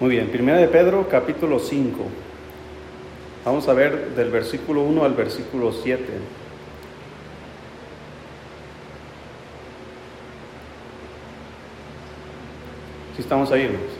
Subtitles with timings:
[0.00, 1.98] Muy bien, Primera de Pedro, capítulo 5.
[3.44, 6.02] Vamos a ver del versículo 1 al versículo 7.
[13.14, 13.90] Si estamos ahí, hermanos.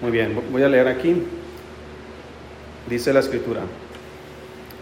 [0.00, 1.20] Muy bien, voy a leer aquí.
[2.88, 3.62] Dice la escritura.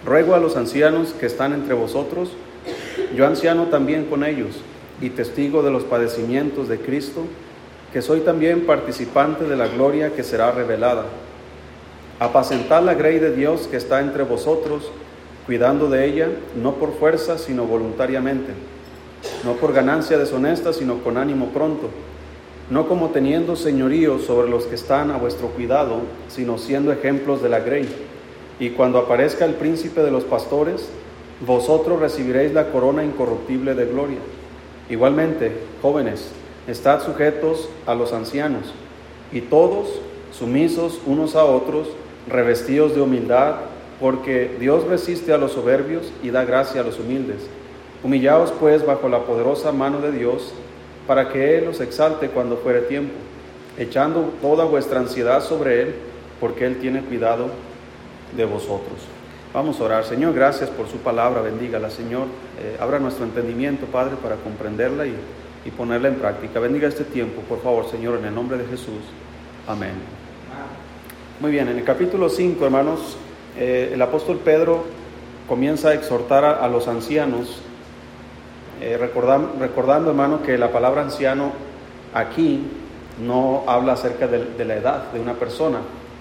[0.05, 2.33] Ruego a los ancianos que están entre vosotros,
[3.17, 4.57] yo anciano también con ellos,
[5.01, 7.25] y testigo de los padecimientos de Cristo,
[7.95, 11.05] que soy también participante de la gloria que será revelada.
[12.21, 14.91] Apacentad la grey de Dios que está entre vosotros,
[15.47, 16.29] cuidando de ella,
[16.61, 18.53] no por fuerza, sino voluntariamente,
[19.45, 21.89] no por ganancia deshonesta, sino con ánimo pronto
[22.71, 27.51] no como teniendo señorío sobre los que están a vuestro cuidado, sino siendo ejemplos de
[27.51, 27.87] la grey.
[28.59, 30.89] Y cuando aparezca el príncipe de los pastores,
[31.47, 34.19] vosotros recibiréis la corona incorruptible de gloria.
[34.89, 35.53] Igualmente,
[35.83, 36.31] jóvenes,
[36.67, 38.73] estad sujetos a los ancianos,
[39.33, 39.89] y todos
[40.33, 41.89] sumisos unos a otros,
[42.29, 43.57] revestidos de humildad,
[44.01, 47.47] porque Dios resiste a los soberbios y da gracia a los humildes.
[48.03, 50.53] Humillaos pues bajo la poderosa mano de Dios,
[51.07, 53.15] para que Él os exalte cuando fuere tiempo,
[53.79, 55.95] echando toda vuestra ansiedad sobre Él,
[56.41, 57.49] porque Él tiene cuidado
[58.37, 59.01] de vosotros.
[59.53, 60.05] Vamos a orar.
[60.05, 61.41] Señor, gracias por su palabra.
[61.41, 62.27] Bendígala, Señor.
[62.61, 65.15] Eh, abra nuestro entendimiento, Padre, para comprenderla y,
[65.71, 66.61] ponerla en práctica.
[66.61, 69.01] Bendiga este tiempo, por favor, Señor, en el nombre de Jesús.
[69.67, 69.95] Amén.
[71.41, 73.17] Muy bien, en el capítulo 5, hermanos,
[73.59, 74.85] eh, el apóstol Pedro
[75.49, 77.61] comienza a exhortar a los ancianos
[78.81, 81.53] eh, recordando, hermano, que la palabra anciano
[82.13, 82.63] aquí
[83.25, 85.79] no habla acerca de, la edad de una persona,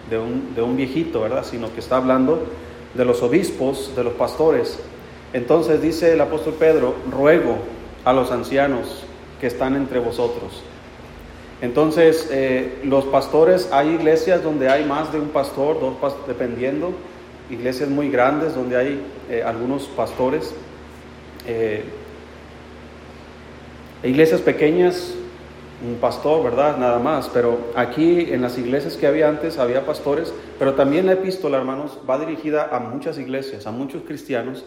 [0.09, 1.43] de un, de un, viejito, ¿verdad?
[1.43, 2.43] Sino que está hablando
[2.93, 4.79] de los obispos, de los pastores.
[5.33, 7.57] Entonces dice el apóstol Pedro, ruego
[8.05, 9.03] a los ancianos
[9.43, 10.63] que están entre vosotros.
[11.61, 16.93] Entonces, eh, los pastores, hay iglesias donde hay más de un pastor, dos dependiendo,
[17.49, 20.55] iglesias muy grandes donde hay eh, algunos pastores.
[24.01, 25.13] Iglesias pequeñas,
[25.85, 26.77] un pastor, ¿verdad?
[26.77, 27.29] Nada más.
[27.33, 31.99] Pero aquí en las iglesias que había antes había pastores, pero también la epístola, hermanos,
[32.09, 34.63] va dirigida a muchas iglesias, a muchos cristianos.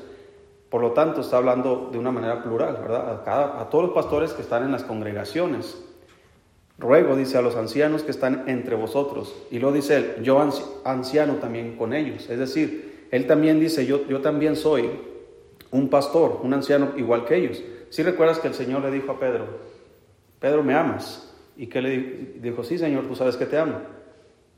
[0.77, 3.23] Por lo tanto, está hablando de una manera plural, ¿verdad?
[3.27, 5.83] A, todos los pastores que están en las congregaciones.
[6.77, 9.35] Ruego, dice, a los ancianos que están entre vosotros.
[9.51, 10.39] Y luego dice él, yo
[10.85, 12.29] anciano también con ellos.
[12.29, 14.91] Es decir, él también dice, yo, yo también soy
[15.71, 17.63] un pastor, un anciano igual que ellos.
[17.89, 19.47] Si recuerdas que el Señor le dijo a Pedro,
[20.41, 21.35] Pedro, ¿me amas?
[21.57, 21.99] ¿Y qué le
[22.39, 22.65] dijo?
[22.65, 23.81] Sí, Señor, tú sabes que te amo.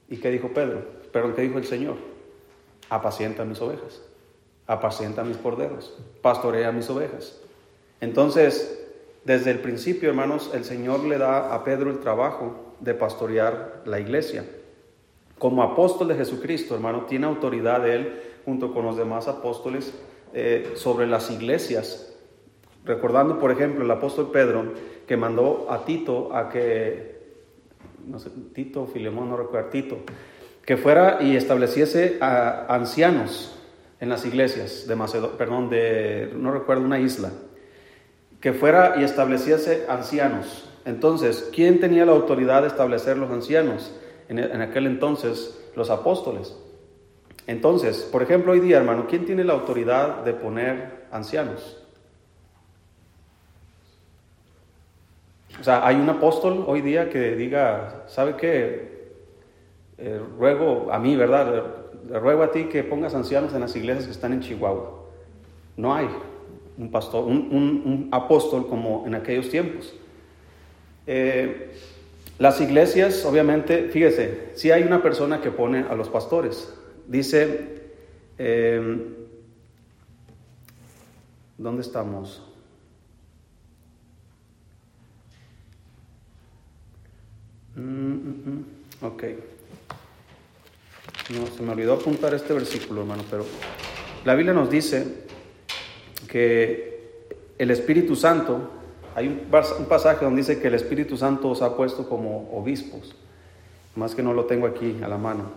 [0.09, 0.83] ¿Y qué dijo Pedro?
[1.13, 1.95] Pero ¿qué dijo el Señor?
[2.91, 4.03] Apacienta mis ovejas,
[4.69, 7.41] apacienta mis corderos, pastorea mis ovejas.
[8.01, 8.87] Entonces,
[9.25, 13.99] desde el principio, hermanos, el Señor le da a Pedro el trabajo de pastorear la
[13.99, 14.45] iglesia.
[15.41, 19.93] Como apóstol de Jesucristo, hermano, tiene autoridad él, junto con los demás apóstoles,
[20.33, 22.09] eh, sobre las iglesias
[22.89, 24.73] Recordando, por ejemplo, el apóstol Pedro
[25.07, 27.19] que mandó a Tito a que,
[28.07, 29.99] no sé, Tito, Filemón, no recuerdo, Tito,
[30.65, 33.58] que fuera y estableciese a ancianos
[34.01, 37.31] en las iglesias de Macedonia, perdón, de, no recuerdo, una isla,
[38.41, 40.71] que fuera y estableciese ancianos.
[40.85, 43.95] Entonces, ¿quién tenía la autoridad de establecer los ancianos?
[44.29, 46.57] En, en aquel entonces, los apóstoles.
[47.47, 51.79] Entonces, por ejemplo, hoy día, hermano, ¿quién tiene la autoridad de poner ancianos?
[55.61, 58.99] O sea, hay un apóstol hoy día que diga, ¿sabe qué?
[59.99, 61.78] Eh, ruego a mí, ¿verdad?
[62.09, 65.05] Ruego a ti que pongas ancianos en las iglesias que están en Chihuahua.
[65.77, 66.09] No hay
[66.79, 69.95] un pastor, un, apóstol como en aquellos tiempos.
[71.07, 71.73] Eh,
[72.39, 76.73] las iglesias, obviamente, fíjese, si hay una persona que pone a los pastores.
[77.07, 77.91] Dice,
[78.39, 79.15] eh,
[81.57, 82.43] ¿dónde estamos?
[87.75, 89.05] Mm, mm, mm.
[89.05, 89.25] ok.
[91.31, 93.45] No, se me olvidó apuntar este versículo, hermano, pero
[94.25, 95.27] la Biblia nos dice
[96.27, 96.99] que
[97.59, 98.71] el Espíritu Santo,
[99.15, 103.15] hay un pasaje donde dice que el Espíritu Santo os ha puesto como obispos,
[103.95, 105.51] más que no lo tengo aquí a la mano.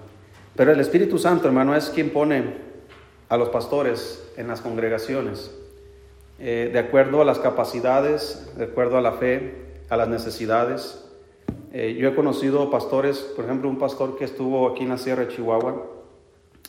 [0.57, 2.55] Pero el Espíritu Santo, hermano, es quien pone
[3.29, 5.51] a los pastores en las congregaciones,
[6.37, 9.53] eh, de acuerdo a las capacidades, de acuerdo a la fe,
[9.89, 11.05] a las necesidades.
[11.73, 15.25] Eh, yo he conocido pastores, por ejemplo, un pastor que estuvo aquí en la Sierra
[15.25, 15.85] de Chihuahua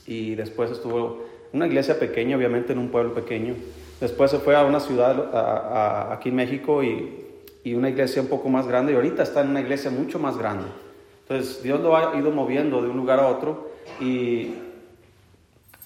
[0.07, 3.55] y después estuvo en una iglesia pequeña, obviamente en un pueblo pequeño.
[4.01, 7.25] Después se fue a una ciudad aquí en México y,
[7.65, 10.39] y, una iglesia un poco más grande y ahorita está en una iglesia mucho más
[10.39, 10.67] grande.
[11.23, 13.71] Entonces Dios lo ha ido moviendo de un lugar a otro
[14.01, 14.55] y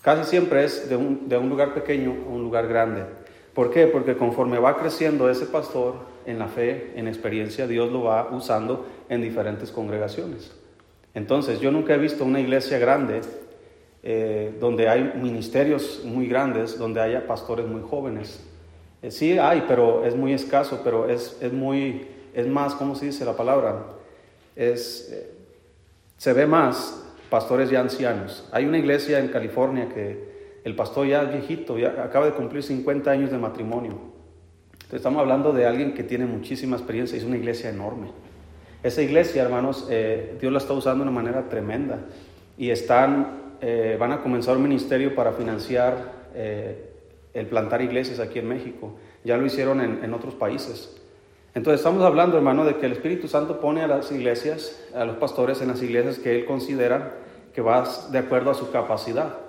[0.03, 3.05] casi siempre es de un, de un lugar pequeño a un lugar grande.
[3.57, 3.87] ¿Por qué?
[3.87, 5.95] Porque conforme va creciendo ese pastor
[6.27, 10.55] en la fe, en experiencia, Dios lo va usando en diferentes congregaciones.
[11.15, 13.23] Entonces, yo nunca he visto una iglesia grande
[14.03, 18.47] eh, donde hay ministerios muy grandes, donde haya pastores muy jóvenes.
[19.01, 23.07] Eh, sí hay, pero es muy escaso, pero es, es muy, es más, ¿cómo se
[23.07, 23.87] dice la palabra?
[24.55, 25.31] Es, eh,
[26.19, 28.47] se ve más pastores ya ancianos.
[28.53, 30.36] Hay una iglesia en California que
[30.67, 33.93] el pastor ya es viejito, ya acaba de cumplir 50 años de matrimonio.
[34.91, 38.09] estamos hablando de alguien que tiene muchísima experiencia, es una iglesia enorme.
[38.83, 42.01] Esa iglesia, hermanos, eh, Dios la está usando de una manera tremenda
[42.59, 46.91] y están, eh, van a comenzar un ministerio para financiar eh,
[47.33, 48.97] el plantar iglesias aquí en México.
[49.23, 51.01] Ya lo hicieron en, en otros países.
[51.55, 55.15] Entonces estamos hablando, hermano, de que el Espíritu Santo pone a las iglesias, a los
[55.19, 57.19] pastores en las iglesias que Él considera
[57.55, 59.46] que va de acuerdo a su capacidad.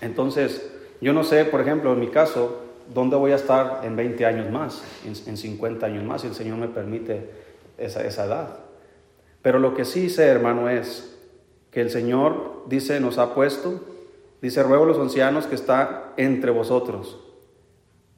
[0.00, 0.70] Entonces,
[1.00, 2.62] yo no sé, por ejemplo, en mi caso,
[2.92, 6.58] dónde voy a estar en 20 años más, en, 50 años más, si el Señor
[6.58, 7.30] me permite
[7.78, 8.58] esa, esa edad.
[9.42, 11.16] Pero lo que sí sé, hermano, es
[11.70, 13.80] que el Señor dice, nos ha puesto,
[14.40, 17.18] dice, ruego a los ancianos que está entre vosotros.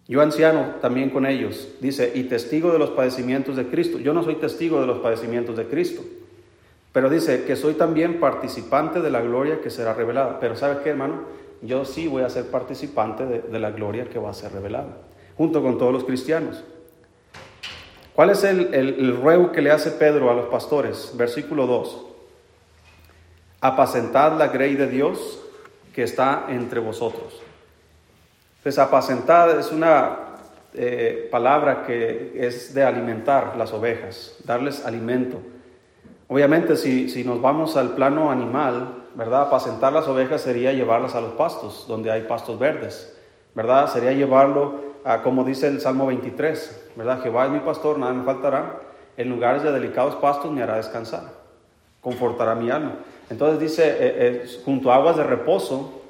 [0.06, 3.98] Yo anciano también con ellos, dice, y testigo de los padecimientos de Cristo.
[3.98, 6.02] Yo no soy testigo de los padecimientos de Cristo,
[6.92, 10.40] pero dice que soy también participante de la gloria que será revelada.
[10.40, 11.24] Pero ¿sabe qué, hermano?
[11.60, 14.96] Yo sí voy a ser participante de, la gloria que va a ser revelada,
[15.36, 16.62] junto con todos los cristianos.
[18.14, 21.12] ¿Cuál es el, ruego que le hace Pedro a los pastores?
[21.16, 22.06] Versículo 2.
[23.60, 25.40] Apacentad la grey de Dios
[25.92, 27.40] que está entre vosotros.
[28.62, 30.18] Pues apacentad es una
[30.74, 35.38] eh, palabra que es de alimentar las ovejas, darles alimento.
[36.28, 39.42] Obviamente si, si nos vamos al plano animal, ¿verdad?
[39.42, 43.18] Apacentar las ovejas sería llevarlas a los pastos, donde hay pastos verdes,
[43.52, 43.92] ¿verdad?
[43.92, 44.86] Sería llevarlo
[45.24, 47.20] como dice el Salmo 23, ¿verdad?
[47.20, 48.80] Jehová es mi pastor, nada me faltará.
[49.16, 51.24] En lugares de delicados pastos me hará descansar,
[52.00, 52.92] confortará mi alma.
[53.28, 56.00] Entonces dice, eh, eh, junto a aguas de reposo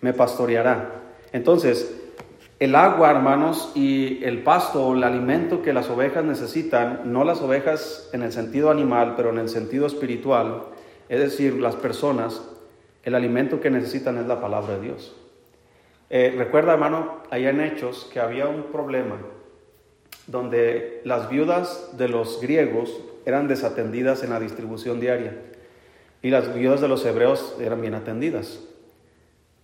[0.00, 1.02] me pastoreará.
[1.32, 2.00] Entonces,
[2.60, 8.08] el agua, hermanos, y el pasto, el alimento que las ovejas necesitan, no las ovejas
[8.12, 10.62] en el sentido animal, pero en el sentido espiritual,
[11.08, 12.40] es decir, las personas,
[13.02, 15.16] el alimento que necesitan es la palabra de Dios.
[16.10, 19.16] Eh, recuerda, hermano, allá en Hechos que había un problema
[20.26, 25.36] donde las viudas de los griegos eran desatendidas en la distribución diaria
[26.22, 28.60] y las viudas de los hebreos eran bien atendidas.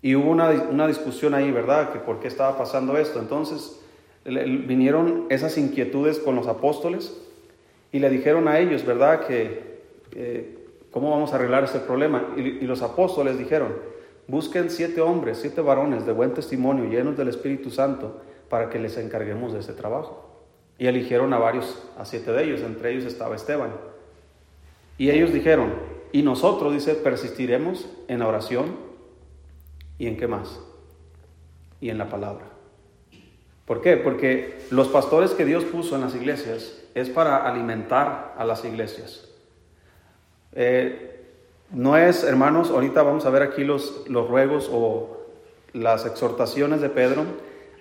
[0.02, 1.93] Y hubo una, una discusión ahí, ¿verdad?
[1.93, 3.19] Que por qué estaba pasando esto.
[3.19, 3.81] Entonces
[4.25, 7.17] vinieron esas inquietudes con los apóstoles
[7.93, 9.26] y le dijeron a ellos, ¿verdad?
[9.26, 9.79] Que
[10.14, 10.57] eh,
[10.90, 12.35] cómo vamos a arreglar ese problema.
[12.37, 13.75] y los apóstoles dijeron,
[14.29, 18.20] Busquen siete hombres, siete varones de buen testimonio, llenos del Espíritu Santo,
[18.50, 20.43] para que les encarguemos de ese trabajo.
[20.76, 23.70] Y eligieron a varios, a siete de ellos, entre ellos estaba Esteban.
[24.99, 25.73] Y ellos dijeron,
[26.12, 28.76] y nosotros, dice, persistiremos en la oración
[29.96, 30.61] y en qué más?
[31.81, 32.44] Y en la palabra.
[33.64, 33.96] ¿Por qué?
[33.96, 39.27] Porque los pastores que Dios puso en las iglesias es para alimentar a las iglesias.
[40.52, 41.24] Eh,
[41.70, 45.18] no es, hermanos, ahorita vamos a ver aquí los, los ruegos o
[45.73, 47.25] las exhortaciones de Pedro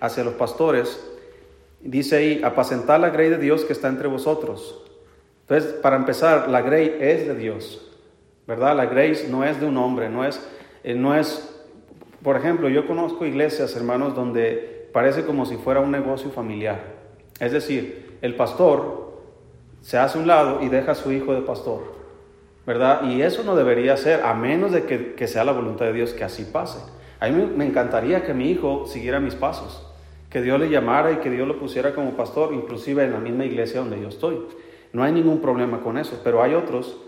[0.00, 1.00] hacia los pastores.
[1.80, 4.82] Dice ahí, apacentar la grey de Dios que está entre vosotros.
[5.42, 7.90] Entonces, para empezar, la grey es de Dios,
[8.46, 8.76] ¿verdad?
[8.76, 10.46] La grey no es de un hombre, no es,
[10.84, 11.48] eh, no es,
[12.22, 16.80] por ejemplo, yo conozco iglesias, hermanos, donde parece como si fuera un negocio familiar.
[17.40, 19.08] Es decir, el pastor
[19.80, 21.97] se hace un lado y deja a su hijo de pastor.
[22.68, 23.08] ¿Verdad?
[23.08, 26.22] Y eso no debería ser, a menos de que, sea la voluntad de Dios que
[26.22, 26.78] así pase.
[27.18, 29.90] A mí me encantaría que mi hijo siguiera mis pasos,
[30.28, 33.46] que Dios le llamara y que Dios lo pusiera como pastor, inclusive en la misma
[33.46, 34.42] iglesia donde yo estoy.
[34.92, 36.98] No hay ningún problema con eso, pero hay otros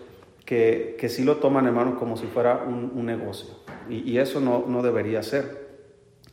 [0.46, 3.50] que, que sí lo toman, hermano, como si fuera un, negocio.
[3.90, 5.68] Y, eso no, no, debería ser.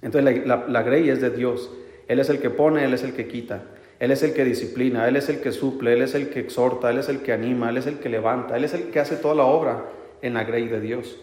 [0.01, 1.69] Entonces la, la, la grey es de Dios.
[2.07, 3.63] Él es el que pone, Él es el que quita.
[3.99, 6.89] Él es el que disciplina, Él es el que suple, Él es el que exhorta,
[6.89, 9.15] Él es el que anima, Él es el que levanta, Él es el que hace
[9.15, 9.85] toda la obra
[10.21, 11.17] en la grey de Dios.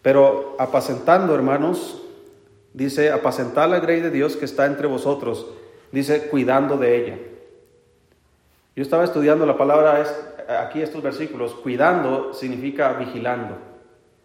[0.00, 2.02] Pero apacentando, hermanos,
[2.72, 5.46] dice, apacentar la grey de Dios que está entre vosotros,
[5.92, 7.18] dice, cuidando de ella.
[8.74, 10.02] Yo estaba estudiando la palabra,
[10.62, 13.58] aquí estos versículos, cuidando significa vigilando.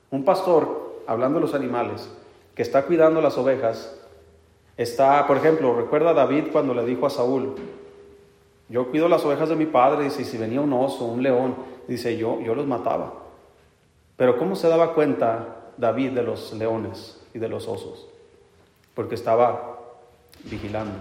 [0.09, 2.09] Un pastor, hablando de los animales,
[2.55, 3.93] que está cuidando las ovejas,
[4.77, 7.55] Está, por ejemplo, recuerda David cuando le dijo a Saúl,
[8.69, 11.55] yo cuido las ovejas de mi padre, y si venía un oso, un león,
[11.87, 13.13] dice, yo, yo los mataba.
[14.17, 18.07] Pero ¿cómo se daba cuenta David de los leones y de los osos?
[18.93, 19.79] Porque estaba
[20.43, 20.99] vigilando,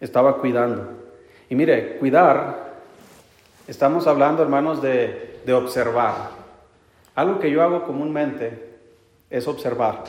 [0.00, 0.90] estaba cuidando.
[1.48, 2.74] Y mire, cuidar,
[3.66, 6.30] estamos hablando, hermanos, de, de observar.
[7.16, 8.78] Algo que yo hago comúnmente
[9.30, 10.04] es observar.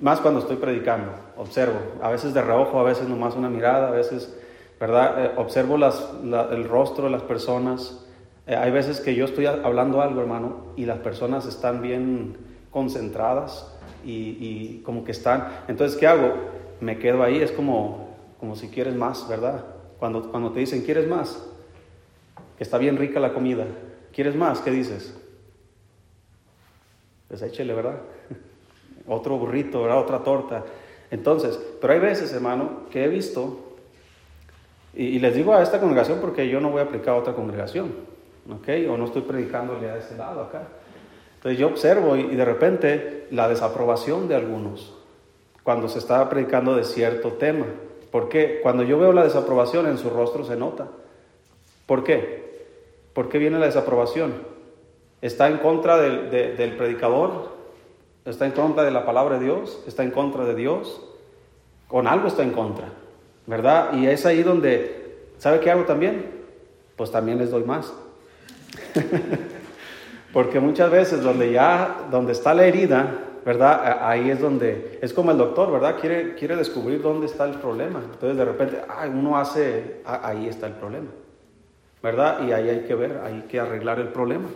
[0.00, 1.78] Más cuando estoy predicando, observo.
[2.00, 4.34] A veces de reojo, a veces nomás una mirada, a veces,
[4.80, 5.24] ¿verdad?
[5.24, 8.02] Eh, observo las, el rostro de las personas.
[8.46, 12.38] Eh, hay veces que yo estoy hablando algo, hermano, y las personas están bien
[12.70, 15.48] concentradas y, y, como que están.
[15.68, 16.32] Entonces, ¿qué hago?
[16.80, 19.66] Me quedo ahí, es como, como si quieres más, ¿verdad?
[19.98, 21.46] Cuando, cuando te dicen, ¿quieres más?
[22.56, 23.66] Que está bien rica la comida.
[24.14, 24.60] ¿Quieres más?
[24.60, 25.14] ¿Qué dices?
[27.28, 28.00] Pues échele, ¿verdad?
[29.12, 29.98] Otro burrito, ¿verdad?
[29.98, 30.64] Otra torta.
[31.10, 33.58] Entonces, pero hay veces, hermano, que he visto,
[34.94, 37.92] y, les digo a esta congregación porque yo no voy a aplicar a otra congregación,
[38.48, 38.68] ¿ok?
[38.90, 40.62] O no estoy predicándole a ese lado acá.
[41.36, 44.94] Entonces yo observo y, de repente la desaprobación de algunos
[45.62, 47.66] cuando se está predicando de cierto tema.
[48.10, 48.60] ¿Por qué?
[48.62, 50.88] Cuando yo veo la desaprobación en su rostro se nota.
[51.86, 52.66] ¿Por qué?
[53.12, 54.50] ¿Por qué viene la desaprobación?
[55.22, 57.59] está en contra del, predicador,
[58.24, 61.02] está en contra de la palabra de Dios, está en contra de Dios,
[61.88, 62.88] con algo está en contra,
[63.46, 63.94] ¿verdad?
[63.94, 66.26] Y es ahí donde, ¿sabe qué hago también?
[66.96, 67.92] Pues también les doy más.
[70.32, 73.98] Porque muchas veces donde ya, donde está la herida, ¿verdad?
[74.02, 75.96] Ahí es donde, es como el doctor, ¿verdad?
[76.00, 78.00] Quiere, quiere descubrir dónde está el problema.
[78.04, 78.78] Entonces de repente,
[79.12, 81.08] uno hace, ahí está el problema,
[82.02, 82.46] ¿verdad?
[82.46, 84.48] Y ahí hay que ver, hay que arreglar el problema.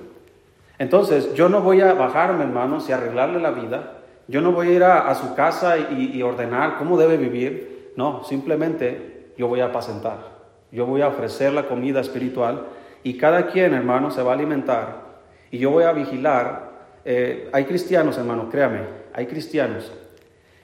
[0.78, 3.98] Entonces, yo no voy a bajarme, hermanos, y arreglarle la vida.
[4.26, 7.92] Yo no voy a ir a, su casa y, ordenar cómo debe vivir.
[7.96, 10.34] No, simplemente yo voy a apacentar.
[10.72, 12.66] Yo voy a ofrecer la comida espiritual
[13.02, 15.04] y cada quien, hermano, se va a alimentar.
[15.50, 16.72] Y yo voy a vigilar.
[17.04, 18.80] Eh, hay cristianos, hermano, créame,
[19.12, 19.92] hay cristianos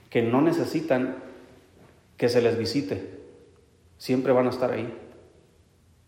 [0.08, 1.16] que no necesitan
[2.16, 3.20] que se les visite.
[3.98, 4.92] Siempre van a estar ahí.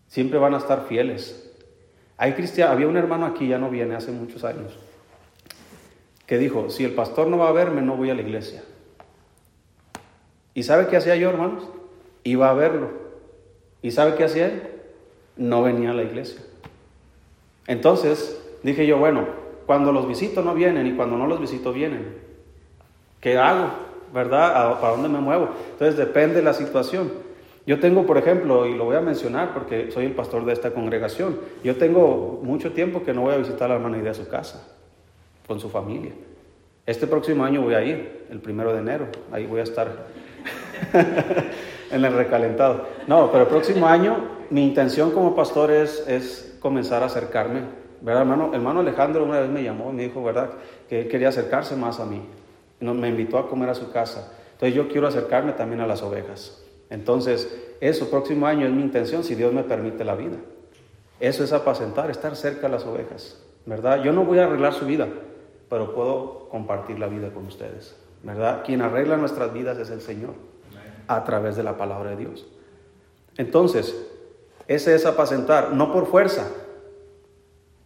[0.07, 1.42] Siempre van a estar fieles.
[2.17, 4.77] Hay había un hermano aquí, ya no viene, hace muchos años,
[6.25, 8.63] que dijo, si el pastor no va a verme, no voy a la iglesia.
[10.53, 11.63] ¿Y sabe qué hacía yo, hermanos?
[12.23, 12.91] Iba a verlo.
[13.81, 14.63] ¿Y sabe qué hacía él?
[15.35, 16.41] No venía a la iglesia.
[17.67, 19.25] Entonces dije yo, bueno,
[19.65, 22.15] cuando los visito no vienen y cuando no los visito vienen.
[23.19, 23.69] ¿Qué hago?
[24.13, 24.79] ¿Verdad?
[24.79, 25.49] ¿Para dónde me muevo?
[25.71, 27.11] Entonces depende de la situación.
[27.65, 30.71] Yo tengo, por ejemplo, y lo voy a mencionar porque soy el pastor de esta
[30.71, 34.15] congregación, yo tengo mucho tiempo que no voy a visitar a la hermana Idea a
[34.15, 34.67] su casa,
[35.47, 36.11] con su familia.
[36.85, 39.89] Este próximo año voy a ir, el primero de enero, ahí voy a estar
[41.91, 42.85] en el recalentado.
[43.07, 44.17] No, pero el próximo año
[44.49, 47.61] mi intención como pastor es, es comenzar a acercarme.
[48.01, 48.51] ¿Verdad, hermano?
[48.53, 50.49] Hermano Alejandro una vez me llamó y me dijo, ¿verdad?,
[50.89, 52.21] que él quería acercarse más a mí.
[52.81, 54.33] Me invitó a comer a su casa.
[54.51, 56.62] Entonces yo quiero acercarme también a las ovejas.
[56.93, 60.37] Entonces, eso próximo año es mi intención, si Dios me permite la vida.
[61.19, 64.03] Eso es apacentar, estar cerca de las ovejas, ¿verdad?
[64.03, 65.07] Yo no voy a arreglar su vida,
[65.71, 68.61] pero puedo compartir la vida con ustedes, ¿verdad?
[68.63, 70.35] Quien arregla nuestras vidas es el Señor,
[71.07, 72.45] a través de la palabra de Dios.
[73.37, 73.95] Entonces,
[74.67, 76.47] ese es apacentar, no por fuerza.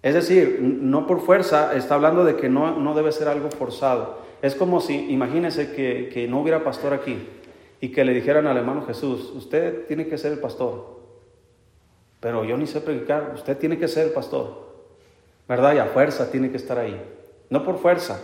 [0.01, 4.17] Es decir, no por fuerza, está hablando de que no, no debe ser algo forzado.
[4.41, 7.25] Es como si, imagínense que, que no hubiera pastor aquí
[7.79, 10.97] y que le dijeran al hermano Jesús, usted tiene que ser el pastor,
[12.19, 14.67] pero yo ni sé predicar, usted tiene que ser el pastor,
[15.47, 15.75] ¿verdad?
[15.75, 16.99] Y a fuerza tiene que estar ahí,
[17.49, 18.19] no por fuerza.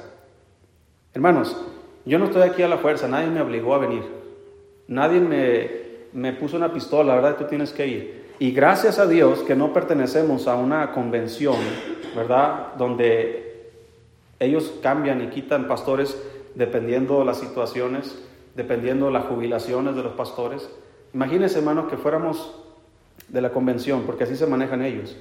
[1.13, 1.55] Hermanos,
[2.05, 4.03] yo no estoy aquí a la fuerza, nadie me obligó a venir,
[4.87, 5.69] nadie me,
[6.13, 7.37] me puso una pistola, ¿verdad?
[7.37, 8.23] Tú tienes que ir.
[8.39, 11.55] Y gracias a Dios que no pertenecemos a una convención,
[12.15, 12.73] ¿verdad?
[12.77, 13.71] Donde
[14.39, 16.17] ellos cambian y quitan pastores
[16.55, 18.17] dependiendo de las situaciones
[18.55, 20.69] dependiendo de las jubilaciones de los pastores.
[21.13, 22.55] Imagínense, hermanos, que fuéramos
[23.27, 25.15] de la convención, porque así se manejan ellos.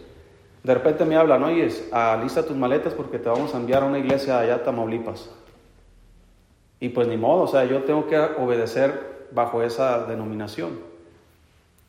[0.63, 3.99] De repente me hablan, oye, alista tus maletas porque te vamos a enviar a una
[3.99, 5.31] iglesia allá a Tamaulipas.
[6.79, 10.79] Y pues ni modo, o sea, yo tengo que obedecer bajo esa denominación.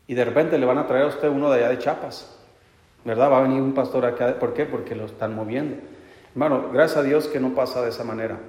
[0.08, 2.38] Y de repente le van a traer a usted uno de allá de Chiapas,
[3.06, 3.32] ¿verdad?
[3.32, 4.66] Va a venir un pastor acá, ¿por qué?
[4.66, 5.78] Porque lo están moviendo.
[6.34, 8.40] Hermano, gracias a Dios que no pasa de esa manera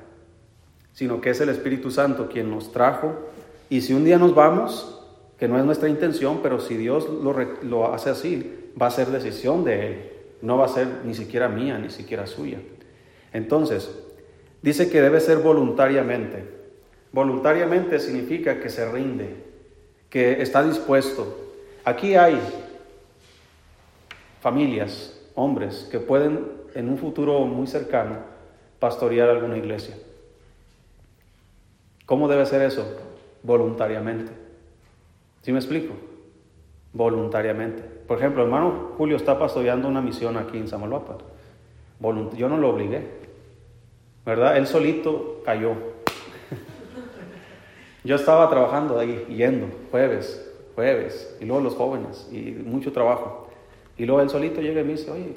[0.95, 3.13] sino que es el Espíritu Santo quien nos trajo.
[3.69, 5.03] Y si un día nos vamos,
[5.39, 7.09] que no es nuestra intención, pero si Dios
[7.63, 10.11] lo, hace así, va a ser decisión de Él,
[10.41, 12.59] no va a ser ni siquiera mía, ni siquiera suya.
[13.33, 13.91] Entonces,
[14.63, 16.45] dice que debe ser voluntariamente.
[17.13, 19.35] Voluntariamente significa que se rinde,
[20.09, 21.53] que está dispuesto.
[21.85, 22.41] Aquí hay
[24.41, 28.19] familias hombres que pueden en un futuro muy cercano
[28.79, 29.97] pastorear alguna iglesia.
[32.07, 32.87] ¿Cómo debe ser eso?
[33.43, 34.33] Voluntariamente.
[35.43, 35.95] ¿Sí me explico?
[36.93, 37.83] Voluntariamente.
[37.83, 41.19] Por ejemplo, hermano Julio está pastoreando una misión aquí en Samalhuapa.
[42.37, 43.25] Yo no lo obligué.
[44.25, 44.57] ¿Verdad?
[44.57, 45.73] Él solito cayó.
[48.05, 53.49] Yo estaba trabajando ahí, yendo, jueves, jueves, y luego los jóvenes, y mucho trabajo.
[53.97, 55.35] Y luego él solito llega y me dice, oye,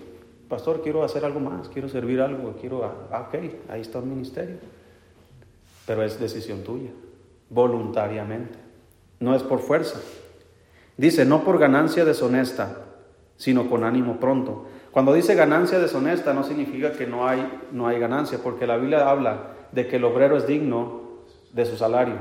[0.48, 3.36] pastor, quiero hacer algo más, quiero servir algo, quiero, ah, ok,
[3.70, 4.58] ahí está el ministerio.
[5.88, 6.92] Pero es decisión tuya,
[7.50, 8.60] voluntariamente,
[9.22, 10.00] no es por fuerza.
[10.98, 12.78] Dice, no por ganancia deshonesta,
[13.38, 14.66] sino con ánimo pronto.
[14.92, 19.10] Cuando dice ganancia deshonesta no significa que no hay, no hay ganancia, porque la Biblia
[19.10, 21.04] habla de que el obrero es digno
[21.54, 22.16] de su salario.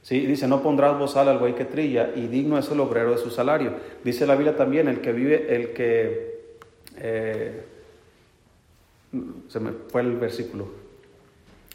[0.00, 0.24] ¿Sí?
[0.24, 3.30] Dice, no pondrás bozal al güey que trilla, y digno es el obrero de su
[3.30, 3.74] salario.
[4.02, 6.56] Dice la Biblia también, el que vive, el que...
[6.96, 7.64] Eh,
[9.48, 10.83] se me fue el versículo.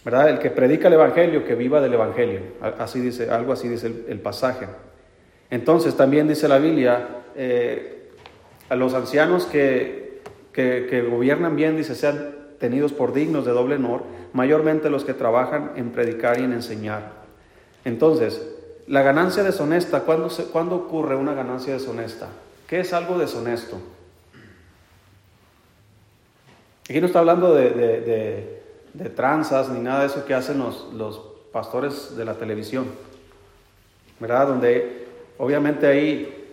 [0.09, 2.41] El que predica el Evangelio, que viva del Evangelio.
[2.79, 4.67] Así dice, algo así dice el, pasaje.
[5.49, 8.11] Entonces también dice la Biblia, eh,
[8.69, 10.21] a los ancianos que,
[10.53, 15.71] que, gobiernan bien, dice, sean tenidos por dignos de doble honor, mayormente los que trabajan
[15.75, 17.13] en predicar y en enseñar.
[17.85, 18.41] Entonces,
[18.87, 22.27] la ganancia deshonesta, ¿cuándo, se, ocurre una ganancia deshonesta?
[22.67, 23.79] ¿Qué es algo deshonesto?
[26.89, 28.58] Aquí no está hablando de,
[29.15, 32.85] tranzas ni nada de eso que hacen los, los, pastores de la televisión,
[34.19, 34.49] ¿verdad?
[34.49, 35.07] Donde
[35.39, 36.47] obviamente ahí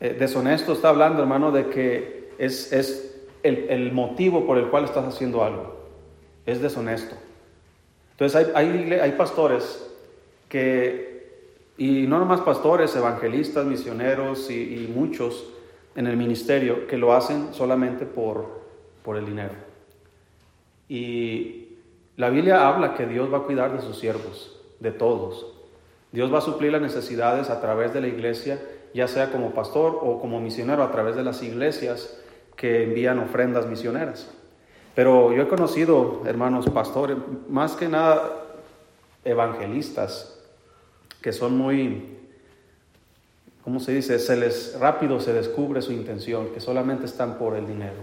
[0.00, 4.84] eh, deshonesto está hablando, hermano, de que es, es el, el, motivo por el cual
[4.84, 5.80] estás haciendo algo.
[6.44, 7.16] Es deshonesto.
[8.12, 9.90] Entonces hay, hay, hay pastores
[10.50, 11.46] que,
[11.78, 15.46] y no nomás pastores, evangelistas, misioneros y, muchos
[15.94, 18.60] en el ministerio que lo hacen solamente por,
[19.02, 19.69] por el dinero.
[20.90, 21.68] Y
[22.16, 25.46] la Biblia habla que Dios va a cuidar de sus siervos, de todos.
[26.10, 28.60] Dios va a suplir las necesidades a través de la iglesia,
[28.92, 32.18] ya sea como pastor o como misionero a través de las iglesias
[32.56, 34.32] que envían ofrendas misioneras.
[34.96, 37.16] Pero yo he conocido, hermanos pastores,
[37.48, 38.28] más que nada
[39.24, 40.40] evangelistas,
[41.22, 42.18] que son muy,
[43.62, 44.18] ¿cómo se dice?
[44.18, 48.00] Se les rápido se descubre su intención, que solamente están por el dinero,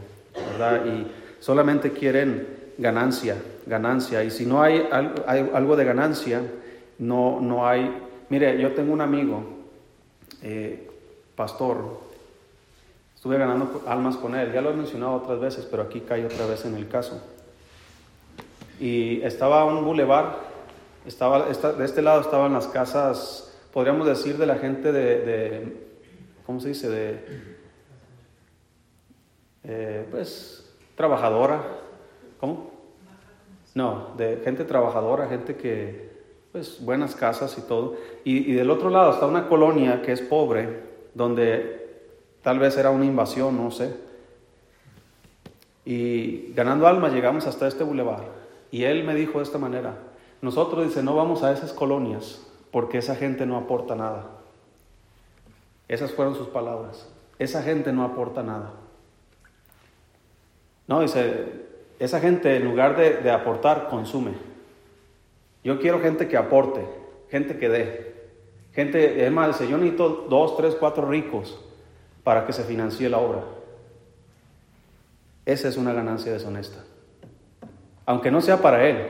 [0.53, 0.85] ¿verdad?
[0.85, 1.07] Y
[1.41, 3.35] solamente quieren ganancia,
[3.65, 4.23] ganancia.
[4.23, 4.87] Y si no hay,
[5.27, 6.41] algo de ganancia,
[6.99, 8.03] no, no hay.
[8.29, 9.43] Mire, yo tengo un amigo,
[10.41, 10.89] eh,
[11.35, 12.01] pastor,
[13.15, 16.45] estuve ganando almas con él, ya lo he mencionado otras veces, pero aquí cae otra
[16.45, 17.21] vez en el caso.
[18.79, 20.47] Y estaba un bulevar
[21.07, 25.87] estaba, de este lado estaban las casas, podríamos decir, de la gente de,
[26.45, 26.89] ¿cómo se dice?
[26.89, 27.55] De,
[29.63, 31.61] eh, pues, trabajadora.
[32.39, 32.71] ¿Cómo?
[33.76, 36.10] No, de gente trabajadora, gente que,
[36.52, 37.95] pues, buenas casas y todo.
[38.23, 40.82] Y, y del otro lado está una colonia que es pobre,
[41.13, 41.88] donde
[42.41, 43.95] tal vez era una invasión, no sé.
[45.86, 48.23] Y ganando alma llegamos hasta este bulevar.
[48.71, 49.95] Y él me dijo de esta manera,
[50.41, 54.26] nosotros, dice, no vamos a esas colonias porque esa gente no aporta nada.
[55.88, 57.08] Esas fueron sus palabras.
[57.39, 58.73] Esa gente no aporta nada.
[60.88, 61.66] No, dice,
[61.99, 64.31] esa gente en lugar de, aportar, consume.
[65.63, 66.86] Yo quiero gente que aporte,
[67.29, 68.13] gente que dé.
[68.73, 71.60] Gente, es más, yo necesito dos, tres, cuatro ricos
[72.23, 73.43] para que se financie la obra.
[75.45, 76.83] Esa es una ganancia deshonesta.
[78.05, 79.07] Aunque no sea para él,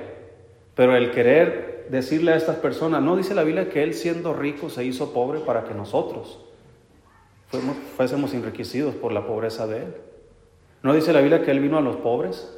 [0.76, 4.70] pero el querer decirle a estas personas, no dice la Biblia que Él siendo rico
[4.70, 6.40] se hizo pobre para que nosotros
[7.96, 9.96] fuésemos enriquecidos por la pobreza de Él.
[10.84, 12.57] ¿No dice la Biblia que Él vino a los pobres?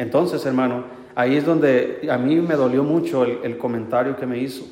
[0.00, 0.84] Entonces, hermano,
[1.14, 4.64] ahí es donde a mí me dolió mucho el, comentario que me hizo.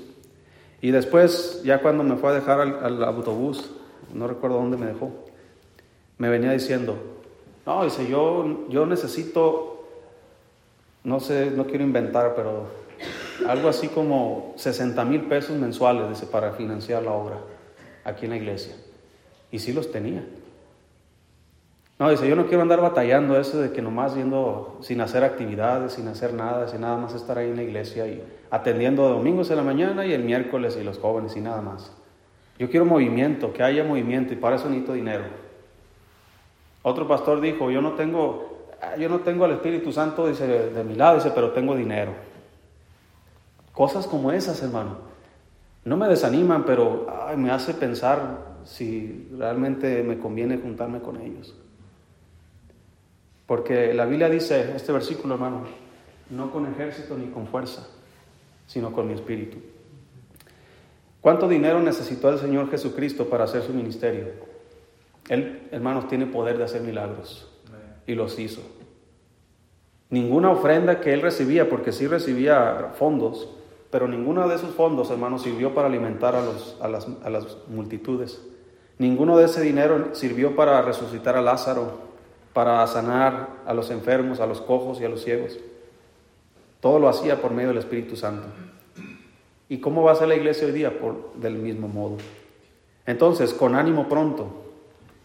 [0.80, 3.70] Y después, ya cuando me fue a dejar al, al, autobús,
[4.14, 5.12] no recuerdo dónde me dejó,
[6.16, 6.96] me venía diciendo,
[7.66, 9.78] no, dice, yo, yo necesito
[11.04, 12.66] no sé, no quiero inventar, pero
[13.46, 17.38] algo así como 60 mil pesos mensuales dice, para financiar la obra
[18.04, 18.74] aquí en la iglesia.
[19.50, 20.24] Y sí los tenía.
[21.98, 25.94] No, dice, yo no quiero andar batallando eso de que nomás yendo sin hacer actividades,
[25.94, 29.56] sin hacer nada, sin nada más estar ahí en la iglesia y atendiendo domingos en
[29.56, 31.92] la mañana y el miércoles y los jóvenes y nada más.
[32.56, 35.24] Yo quiero movimiento, que haya movimiento y para eso necesito dinero.
[36.82, 38.58] Otro pastor dijo, yo no tengo
[38.98, 42.12] yo no tengo al Espíritu Santo dice, de mi lado, dice, pero tengo dinero.
[43.72, 44.98] Cosas como esas, hermano.
[45.84, 47.06] No me desaniman, pero
[47.36, 51.56] me hace pensar si realmente me conviene juntarme con ellos.
[53.48, 55.62] Porque la Biblia dice, este versículo hermano,
[56.28, 57.88] no con ejército ni con fuerza,
[58.66, 59.56] sino con mi espíritu.
[61.22, 64.26] ¿Cuánto dinero necesitó el Señor Jesucristo para hacer su ministerio?
[65.30, 67.50] Él, hermanos, tiene poder de hacer milagros
[68.06, 68.60] y los hizo.
[70.10, 73.48] Ninguna ofrenda que él recibía, porque sí recibía fondos,
[73.90, 77.56] pero ninguno de esos fondos, hermanos, sirvió para alimentar a, los, a, las, a las
[77.68, 78.42] multitudes.
[78.98, 82.07] Ninguno de ese dinero sirvió para resucitar a Lázaro,
[82.58, 85.56] para sanar a los enfermos, a los cojos y a los ciegos.
[86.80, 88.48] Todo lo hacía por medio del Espíritu Santo.
[89.68, 90.98] ¿Y cómo va a ser la iglesia hoy día?
[90.98, 92.16] Por, del mismo modo.
[93.06, 94.48] Entonces, con ánimo pronto.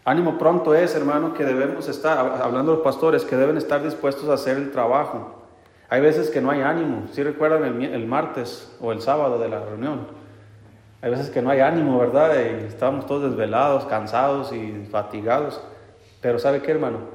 [0.04, 4.34] Ánimo pronto es, hermano, que debemos estar, hablando los pastores, que deben estar dispuestos a
[4.34, 5.34] hacer el trabajo.
[5.88, 7.08] Hay veces que no hay ánimo.
[7.10, 10.06] Si recuerdan el, el, martes o el sábado de la reunión.
[11.02, 12.32] Hay veces que no hay ánimo, ¿verdad?
[12.36, 15.60] Y estamos todos desvelados, cansados y fatigados.
[16.20, 17.13] Pero ¿sabe qué, hermano?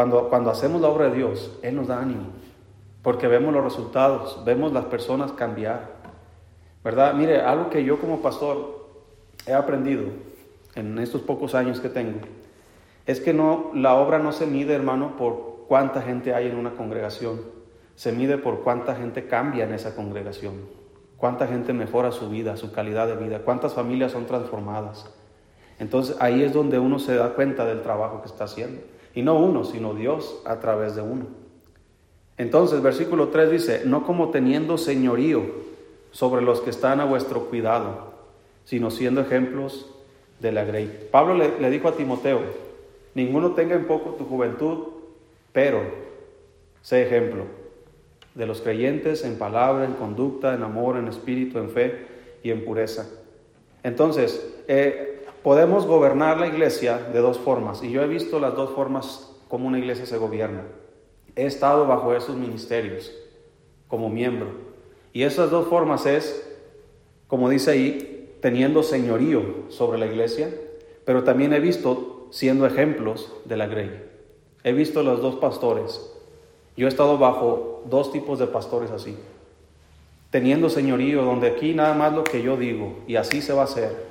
[0.00, 2.28] Cuando, cuando hacemos la obra de Dios, Él nos da ánimo
[3.02, 5.90] porque vemos los resultados, vemos las personas cambiar.
[6.82, 7.12] ¿Verdad?
[7.12, 8.88] Mire, algo que yo como pastor
[9.46, 10.04] he aprendido
[10.74, 12.18] en estos pocos años que tengo,
[13.04, 16.70] es que no, la obra no se mide, hermano, por cuánta gente hay en una
[16.70, 17.42] congregación,
[17.94, 20.54] se mide por cuánta gente cambia en esa congregación,
[21.18, 25.10] cuánta gente mejora su vida, su calidad de vida, cuántas familias son transformadas.
[25.78, 28.80] Entonces ahí es donde uno se da cuenta del trabajo que está haciendo.
[29.14, 31.26] Y no uno, sino Dios a través de uno.
[32.36, 35.42] Entonces, versículo 3 dice, no como teniendo señorío
[36.10, 38.12] sobre los que están a vuestro cuidado,
[38.64, 39.90] sino siendo ejemplos
[40.40, 41.08] de la grey.
[41.10, 42.40] Pablo le, dijo a Timoteo,
[43.14, 44.78] ninguno tenga en poco tu juventud,
[45.52, 45.82] pero
[46.82, 47.44] sé ejemplo
[48.34, 52.06] de los creyentes en palabra, en conducta, en amor, en espíritu, en fe
[52.42, 53.08] y en pureza.
[53.82, 58.70] Entonces, eh, podemos gobernar la iglesia de dos formas, y yo he visto las dos
[58.70, 60.64] formas como una iglesia se gobierna.
[61.36, 63.12] He estado bajo esos ministerios
[63.88, 64.48] como miembro.
[65.12, 66.48] Y esas dos formas es,
[67.26, 70.54] como dice ahí, teniendo señorío sobre la iglesia,
[71.04, 74.04] pero también he visto siendo ejemplos de la grey.
[74.62, 76.12] He visto los dos pastores.
[76.76, 79.16] Yo he estado bajo dos tipos de pastores así.
[80.30, 83.64] Teniendo señorío, donde aquí nada más lo que yo digo, y así se va a
[83.64, 84.09] hacer.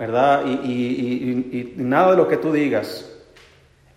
[0.00, 0.46] ¿Verdad?
[0.46, 3.06] Y, nada de lo que tú digas.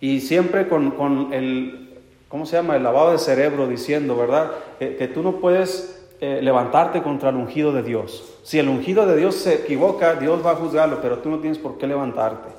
[0.00, 2.76] Y siempre con, con el, ¿cómo se llama?
[2.76, 4.52] El lavado de cerebro diciendo, ¿verdad?
[4.78, 8.34] que tú no puedes eh, levantarte contra el ungido de Dios.
[8.42, 11.56] Si el ungido de Dios se equivoca, Dios va a juzgarlo, pero tú no tienes
[11.56, 12.50] por qué levantarte.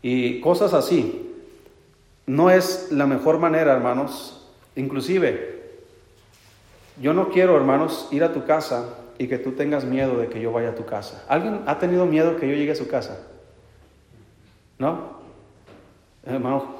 [0.00, 1.34] Y cosas así.
[2.24, 4.48] No es la mejor manera, hermanos.
[4.76, 5.74] Inclusive,
[7.02, 10.40] yo no quiero, hermanos, ir a tu casa y que tú tengas miedo de que
[10.40, 11.24] yo vaya a tu casa.
[11.28, 13.26] ¿Alguien ha tenido miedo que yo llegue a su casa?
[14.78, 15.16] ¿No?
[16.24, 16.76] Hermano.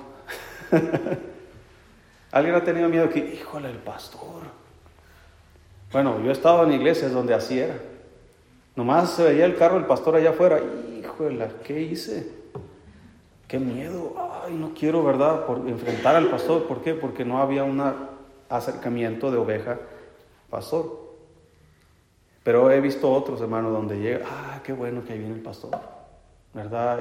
[2.33, 4.43] ¿Alguien ha tenido miedo que, híjole, el pastor?
[5.93, 7.79] Bueno, yo he estado en iglesias donde así era.
[8.75, 10.61] Nomás se veía el carro del pastor allá afuera.
[10.99, 12.31] Híjole, ¿qué hice?
[13.49, 14.15] Qué miedo.
[14.45, 15.47] Ay, no quiero, ¿verdad?
[15.47, 16.67] Por enfrentar al pastor.
[16.67, 16.95] ¿Por qué?
[16.95, 17.83] Porque no había un
[18.51, 19.79] acercamiento de oveja
[20.51, 21.06] pastor.
[22.47, 25.81] Pero he visto otros hermanos donde llega, ah, qué bueno que ahí viene el pastor,
[26.55, 27.01] ¿verdad?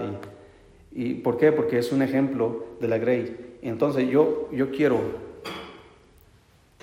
[0.91, 1.51] Y, ¿Y por qué?
[1.51, 3.59] Porque es un ejemplo de la Grey.
[3.61, 4.97] Entonces yo, yo quiero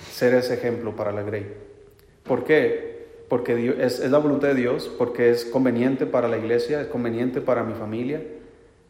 [0.09, 1.53] ser ese ejemplo para la Grey.
[2.23, 3.25] ¿Por qué?
[3.27, 7.41] Porque es, es la voluntad de Dios, porque es conveniente para la iglesia, es conveniente
[7.41, 8.21] para mi familia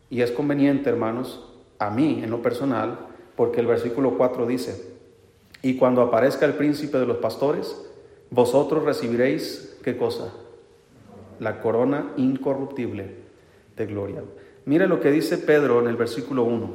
[0.07, 4.93] y es conveniente, hermanos, a mí en lo personal, porque el versículo 4 dice,
[5.63, 7.75] y cuando aparezca el príncipe de los pastores,
[8.33, 10.33] vosotros recibiréis, ¿qué cosa?
[11.39, 13.13] La corona incorruptible
[13.77, 14.23] de gloria.
[14.65, 16.71] Mire lo que dice Pedro en el versículo 1.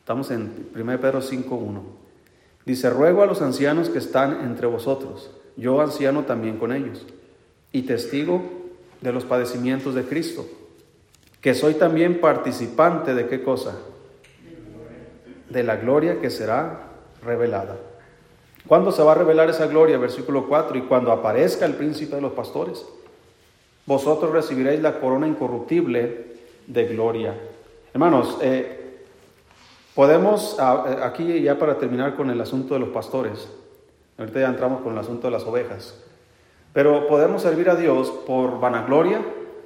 [0.00, 1.82] Estamos en 1 Pedro 5, 1.
[2.66, 7.06] Dice, ruego a los ancianos que están entre vosotros, yo anciano también con ellos,
[7.70, 8.42] y testigo
[9.00, 10.48] de los padecimientos de Cristo,
[11.40, 13.78] que soy también participante de qué cosa?
[15.48, 16.88] De la gloria que será
[17.22, 17.76] revelada.
[18.68, 19.98] ¿Cuándo se va a revelar esa gloria?
[19.98, 22.86] Versículo 4, y cuando aparezca el príncipe de los pastores,
[23.86, 26.26] vosotros recibiréis la corona incorruptible
[26.66, 27.34] de gloria.
[27.92, 28.78] Hermanos, eh,
[29.98, 33.48] Podemos, ah, eh, aquí ya para terminar con el asunto de los pastores,
[34.16, 36.00] ahorita ya entramos con el asunto de las ovejas,
[36.72, 39.20] pero podemos servir a Dios por vanagloria,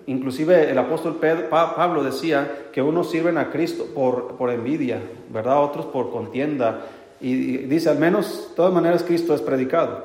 [0.07, 5.63] inclusive el apóstol Pablo decía que unos sirven a Cristo por, por envidia, ¿verdad?
[5.63, 6.87] Otros por contienda,
[7.23, 10.05] y dice, al menos, de todas maneras, Cristo es predicado.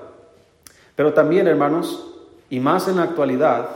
[0.96, 2.14] Pero también, hermanos,
[2.50, 3.70] y más en la actualidad,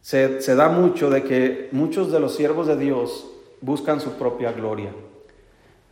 [0.00, 4.52] se, se da mucho de que muchos de los siervos de Dios buscan su propia
[4.52, 4.90] gloria.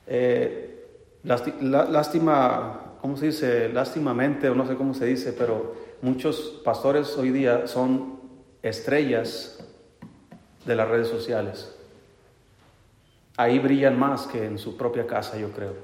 [0.06, 0.84] Eh,
[1.22, 3.68] lástima, ¿cómo se dice?
[3.68, 8.20] Lástimamente, o no sé cómo se dice, pero muchos pastores hoy día son
[8.62, 9.64] estrellas
[10.66, 11.71] de las redes sociales.
[13.36, 15.74] Ahí brillan más que en su propia casa, yo creo.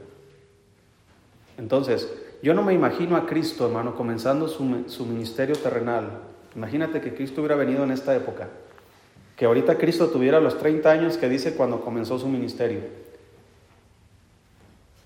[1.56, 2.08] Entonces,
[2.42, 6.20] yo no me imagino a Cristo, hermano, comenzando su, su ministerio terrenal.
[6.54, 8.48] Imagínate que Cristo hubiera venido en esta época.
[9.36, 12.80] Que ahorita Cristo tuviera los 30 años que dice cuando comenzó su ministerio.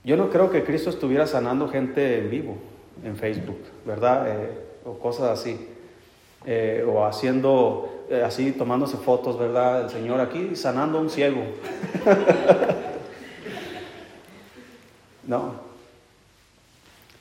[0.04, 2.56] Yo no creo que Cristo estuviera sanando gente en vivo,
[3.04, 4.26] en Facebook, ¿verdad?
[4.28, 4.50] Eh,
[4.84, 5.68] o cosas así.
[6.44, 9.84] Eh, o haciendo, eh, así, tomándose fotos, ¿verdad?
[9.84, 11.40] El Señor aquí sanando a un ciego.
[15.26, 15.54] no.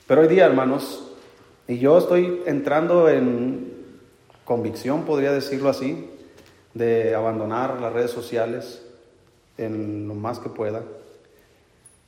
[0.06, 1.14] Pero hoy día, hermanos,
[1.66, 3.72] y yo estoy entrando en
[4.44, 6.10] convicción, podría decirlo así,
[6.74, 8.86] de abandonar las redes sociales
[9.56, 10.82] en lo más que pueda.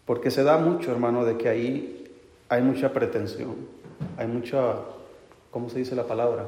[0.05, 2.15] Porque se da mucho, hermano, de que ahí
[2.51, 3.57] hay mucha pretensión,
[4.19, 4.75] hay mucha,
[5.51, 6.45] ¿cómo se dice la palabra?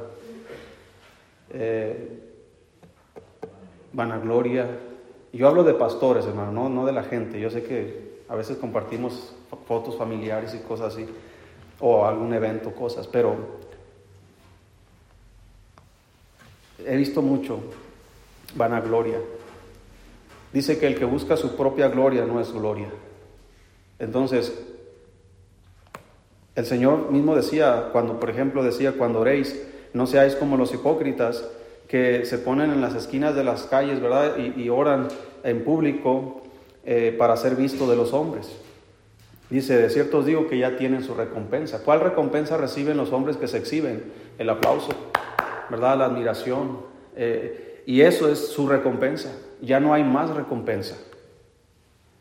[1.49, 2.26] Eh,
[3.97, 4.69] vanagloria.
[5.33, 7.41] Yo hablo de pastores, hermano, no, no de la gente.
[7.41, 9.35] Yo sé que a veces compartimos
[9.67, 11.07] fotos familiares y cosas así,
[11.81, 13.35] o algún evento, cosas, pero
[16.85, 17.59] he visto mucho
[18.55, 19.19] vanagloria.
[20.53, 22.89] Dice que el que busca su propia gloria no es gloria.
[23.99, 24.53] Entonces,
[26.55, 31.49] el Señor mismo decía, cuando, por ejemplo, decía, cuando oréis, no seáis como los hipócritas
[31.89, 34.37] que se ponen en las esquinas de las calles, ¿verdad?
[34.39, 35.09] Y, oran
[35.45, 36.43] en público
[36.85, 38.51] eh, para ser visto de los hombres.
[39.51, 41.83] Dice, de cierto os digo que ya tienen su recompensa.
[41.85, 44.13] ¿Cuál recompensa reciben los hombres que se exhiben?
[44.39, 44.91] El aplauso,
[45.71, 45.99] ¿verdad?
[45.99, 46.81] La admiración.
[47.15, 49.31] Eh, y eso es su recompensa.
[49.63, 50.97] Ya no hay más recompensa.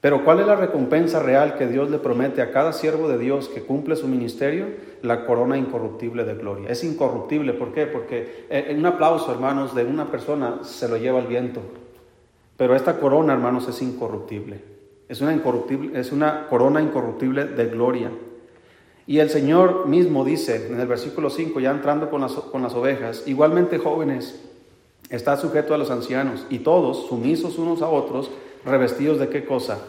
[0.05, 3.49] Pero ¿cuál es la recompensa real que Dios le promete a cada siervo de Dios
[3.49, 4.67] que cumple su ministerio?
[5.01, 6.69] La corona incorruptible de gloria.
[6.69, 7.87] Es incorruptible, ¿por qué?
[7.87, 11.59] Porque eh, un aplauso, hermanos, de una persona se lo lleva el viento.
[12.55, 14.61] Pero esta corona, hermanos, es incorruptible.
[15.09, 18.11] Es una, incorruptible, es una corona incorruptible de gloria.
[19.07, 22.75] Y el Señor mismo dice en el versículo 5, ya entrando con las, con las
[22.75, 24.39] ovejas, igualmente jóvenes,
[25.09, 28.29] está sujeto a los ancianos y todos, sumisos unos a otros,
[28.63, 29.79] revestidos de qué cosa?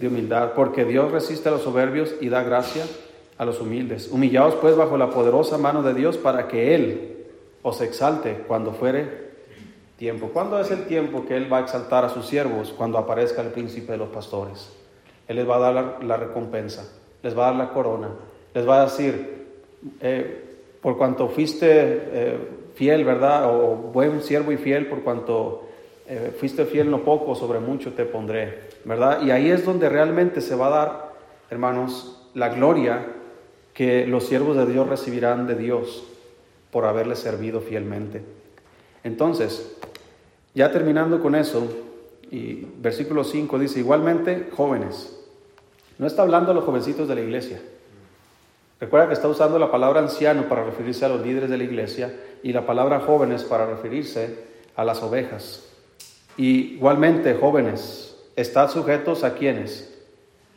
[0.00, 2.84] De humildad, porque Dios resiste a los soberbios y da gracia
[3.38, 4.10] a los humildes.
[4.10, 7.26] Humillaos pues bajo la poderosa mano de Dios para que Él
[7.62, 9.32] os exalte cuando fuere
[9.96, 10.30] tiempo.
[10.32, 12.74] ¿Cuándo es el tiempo que Él va a exaltar a sus siervos?
[12.76, 14.70] Cuando aparezca el príncipe de los pastores.
[15.28, 18.08] Él les va a dar la, recompensa, les va a dar la corona,
[18.52, 19.46] les va a decir,
[20.00, 20.44] eh,
[20.80, 22.38] por cuanto fuiste eh,
[22.74, 23.54] fiel, ¿verdad?
[23.54, 25.68] O buen siervo y fiel, por cuanto
[26.14, 29.22] eh, fuiste fiel no poco, sobre mucho te pondré, ¿verdad?
[29.22, 31.12] Y ahí es donde realmente se va a dar,
[31.48, 33.06] hermanos, la gloria
[33.72, 36.04] que los siervos de Dios recibirán de Dios
[36.70, 38.22] por haberle servido fielmente.
[39.02, 39.74] Entonces,
[40.54, 41.66] ya terminando con eso,
[42.30, 45.18] y versículo 5 dice, igualmente jóvenes,
[45.96, 47.58] no está hablando a los jovencitos de la iglesia.
[48.78, 52.14] Recuerda que está usando la palabra anciano para referirse a los líderes de la iglesia
[52.42, 54.40] y la palabra jóvenes para referirse
[54.76, 55.71] a las ovejas.
[56.36, 59.88] Igualmente, jóvenes, están sujetos a quienes?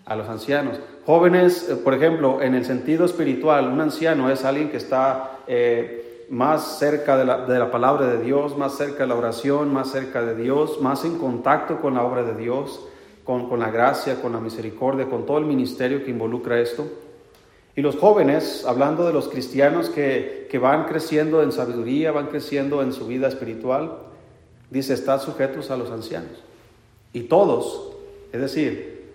[0.05, 0.79] A los ancianos.
[1.05, 6.27] Jóvenes, eh, por ejemplo, en el sentido espiritual, un anciano es alguien que está eh,
[6.29, 9.91] más cerca de la, de la, palabra de Dios, más cerca de la oración, más
[9.91, 12.87] cerca de Dios, más en contacto con la obra de Dios,
[13.23, 16.87] con, con la gracia, con la misericordia, con todo el ministerio que involucra esto.
[17.75, 22.81] Y los jóvenes, hablando de los cristianos que, que van creciendo en sabiduría, van creciendo
[22.81, 23.97] en su vida espiritual,
[24.69, 26.43] dice, están sujetos a los ancianos.
[27.13, 27.93] Y todos,
[28.31, 29.05] es decir,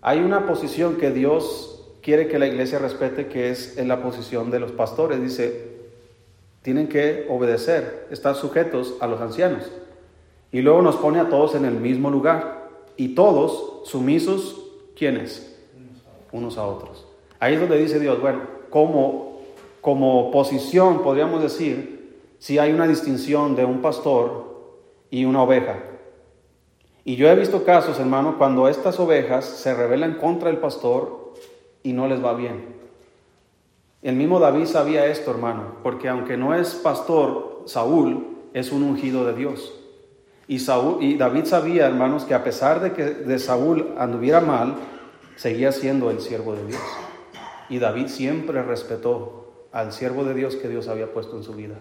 [0.00, 4.50] hay una posición que Dios quiere que la iglesia respete, que es en la posición
[4.50, 5.20] de los pastores.
[5.20, 5.78] Dice,
[6.62, 9.64] tienen que obedecer, estar sujetos a los ancianos.
[10.52, 12.68] Y luego nos pone a todos en el mismo lugar.
[12.96, 14.60] Y todos sumisos,
[14.96, 15.56] ¿quiénes?
[16.32, 17.06] Unos a otros.
[17.40, 18.40] Ahí es donde dice Dios, bueno,
[18.70, 19.40] como,
[19.80, 24.57] como posición podríamos decir, si hay una distinción de un pastor
[25.10, 25.78] y una oveja.
[27.04, 31.32] Y yo he visto casos, hermano, cuando estas ovejas se rebelan contra el pastor
[31.82, 32.76] y no les va bien.
[34.02, 39.24] El mismo David sabía esto, hermano, porque aunque no es pastor, Saúl es un ungido
[39.24, 39.74] de Dios.
[40.46, 44.76] Y, Saúl, y David sabía, hermanos, que a pesar de que de Saúl anduviera mal,
[45.36, 46.82] seguía siendo el siervo de Dios.
[47.68, 51.74] Y David siempre respetó al siervo de Dios que Dios había puesto en su vida.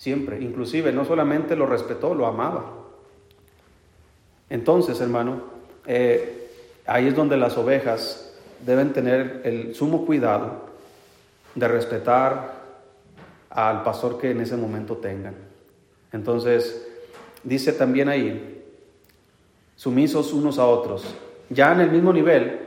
[0.00, 0.40] Siempre.
[0.40, 2.64] Inclusive no solamente lo respetó, lo amaba.
[4.48, 5.42] Entonces, hermano,
[5.86, 6.48] eh,
[6.86, 8.32] ahí es donde las ovejas
[8.64, 10.70] deben tener el sumo cuidado
[11.54, 12.62] de respetar
[13.50, 15.34] al pastor que en ese momento tengan.
[16.12, 16.88] Entonces,
[17.42, 18.64] dice también ahí,
[19.76, 21.14] sumisos unos a otros.
[21.50, 22.58] Ya en el mismo nivel,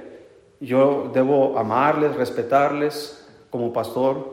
[0.59, 4.32] yo debo amarles, respetarles como pastor,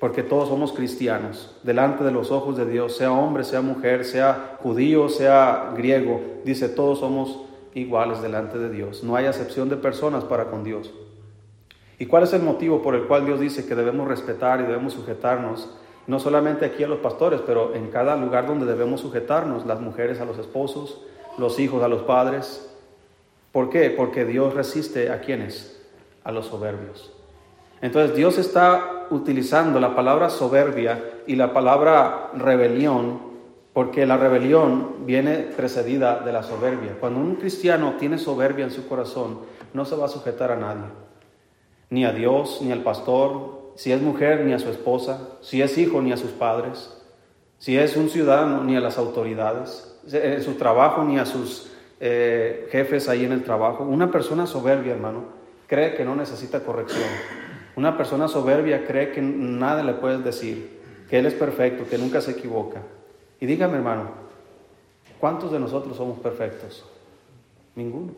[0.00, 4.58] porque todos somos cristianos, delante de los ojos de Dios, sea hombre, sea mujer, sea
[4.62, 7.40] judío, sea griego, dice, todos somos
[7.74, 9.02] iguales delante de Dios.
[9.02, 10.92] No hay acepción de personas para con Dios.
[11.98, 14.94] ¿Y cuál es el motivo por el cual Dios dice que debemos respetar y debemos
[14.94, 15.70] sujetarnos?
[16.06, 20.20] No solamente aquí a los pastores, pero en cada lugar donde debemos sujetarnos, las mujeres
[20.20, 21.00] a los esposos,
[21.38, 22.70] los hijos a los padres.
[23.52, 23.90] ¿Por qué?
[23.90, 25.80] Porque Dios resiste a quienes?
[26.24, 27.12] A los soberbios.
[27.80, 33.34] Entonces Dios está utilizando la palabra soberbia y la palabra rebelión
[33.72, 36.96] porque la rebelión viene precedida de la soberbia.
[37.00, 39.40] Cuando un cristiano tiene soberbia en su corazón,
[39.72, 41.04] no se va a sujetar a nadie
[41.94, 45.78] ni a Dios, ni al pastor, si es mujer, ni a su esposa, si es
[45.78, 46.92] hijo, ni a sus padres,
[47.58, 52.66] si es un ciudadano, ni a las autoridades, en su trabajo, ni a sus eh,
[52.70, 53.84] jefes ahí en el trabajo.
[53.84, 55.24] Una persona soberbia, hermano,
[55.68, 57.08] cree que no necesita corrección.
[57.76, 62.20] Una persona soberbia cree que nada le puedes decir, que Él es perfecto, que nunca
[62.20, 62.82] se equivoca.
[63.40, 64.10] Y dígame, hermano,
[65.18, 66.84] ¿cuántos de nosotros somos perfectos?
[67.74, 68.12] Ninguno.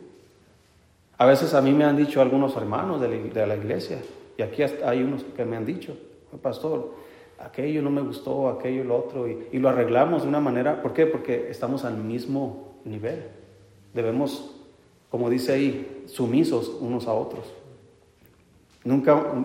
[1.17, 3.99] A veces a mí me han dicho algunos hermanos de la, iglesia,
[4.37, 5.97] y aquí hay unos que me han dicho,
[6.43, 6.93] pastor,
[7.39, 10.93] aquello no me gustó, aquello lo otro, y, y, lo arreglamos de una manera, ¿por
[10.93, 11.07] qué?
[11.07, 13.23] Porque estamos al mismo nivel.
[13.95, 14.51] Debemos,
[15.09, 17.51] como dice ahí, sumisos unos a otros.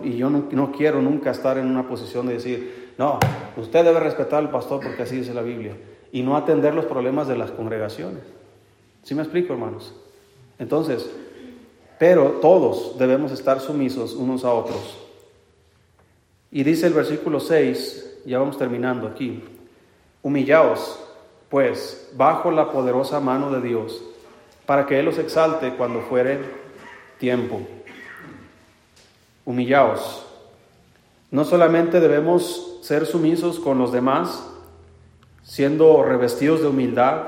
[0.03, 3.19] Y yo no, quiero nunca estar en una posición de decir, no,
[3.57, 5.75] usted debe respetar al pastor porque así dice la Biblia,
[6.11, 8.23] y no atender los problemas de las congregaciones.
[9.03, 9.93] ¿Sí me explico, hermanos?
[10.59, 11.09] Entonces,
[11.99, 14.97] pero todos debemos estar sumisos unos a otros.
[16.51, 19.43] Y dice el versículo 6, ya vamos terminando aquí,
[20.21, 20.99] humillaos
[21.53, 24.03] pues bajo la poderosa mano de Dios,
[24.65, 26.39] para que Él os exalte cuando fuere
[27.19, 27.61] tiempo.
[29.45, 30.25] Humillaos.
[31.31, 34.47] No solamente debemos ser sumisos con los demás,
[35.43, 37.23] siendo revestidos de humildad,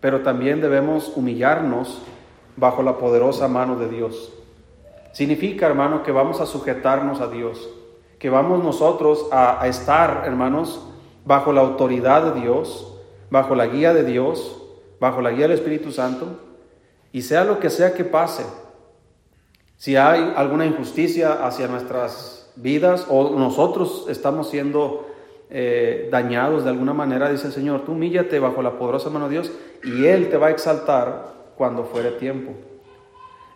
[0.00, 2.02] pero también debemos humillarnos
[2.56, 4.32] bajo la poderosa mano de Dios.
[5.12, 7.68] Significa, hermano, que vamos a sujetarnos a Dios,
[8.18, 10.86] que vamos nosotros a, estar, hermanos,
[11.24, 12.92] bajo la autoridad de Dios,
[13.30, 14.60] bajo la guía de Dios,
[15.00, 16.40] bajo la guía del Espíritu Santo,
[17.12, 18.44] y sea lo que sea que pase,
[19.84, 25.06] si hay alguna injusticia hacia nuestras vidas o nosotros estamos siendo
[25.50, 29.32] eh, dañados de alguna manera, dice el Señor, tú humíllate bajo la poderosa mano de
[29.32, 32.52] Dios y Él te va a exaltar cuando fuere tiempo.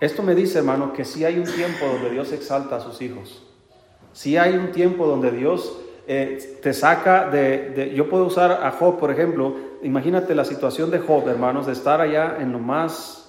[0.00, 3.42] Esto me dice, hermano, que si hay un tiempo donde Dios exalta a sus hijos.
[4.12, 8.98] Si hay un tiempo donde Dios eh, te saca de, Yo puedo usar a Job,
[8.98, 9.56] por ejemplo.
[9.82, 13.27] Imagínate la situación de Job, hermanos, de estar allá en lo más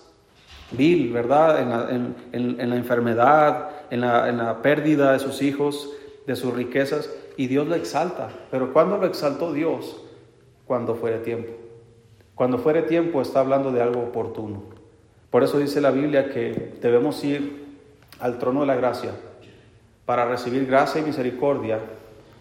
[0.71, 1.61] vil, ¿verdad?
[1.61, 5.91] En la, enfermedad, en la, en la pérdida de sus hijos,
[6.27, 7.09] de sus riquezas.
[7.37, 8.29] Y Dios lo exalta.
[8.51, 10.01] Pero ¿cuándo lo exaltó Dios?
[10.65, 11.51] Cuando fuere tiempo.
[12.35, 14.63] Cuando fuere tiempo está hablando de algo oportuno.
[15.29, 17.65] Por eso dice la Biblia que debemos ir
[18.19, 19.11] al trono de la gracia
[20.05, 21.79] para recibir gracia y misericordia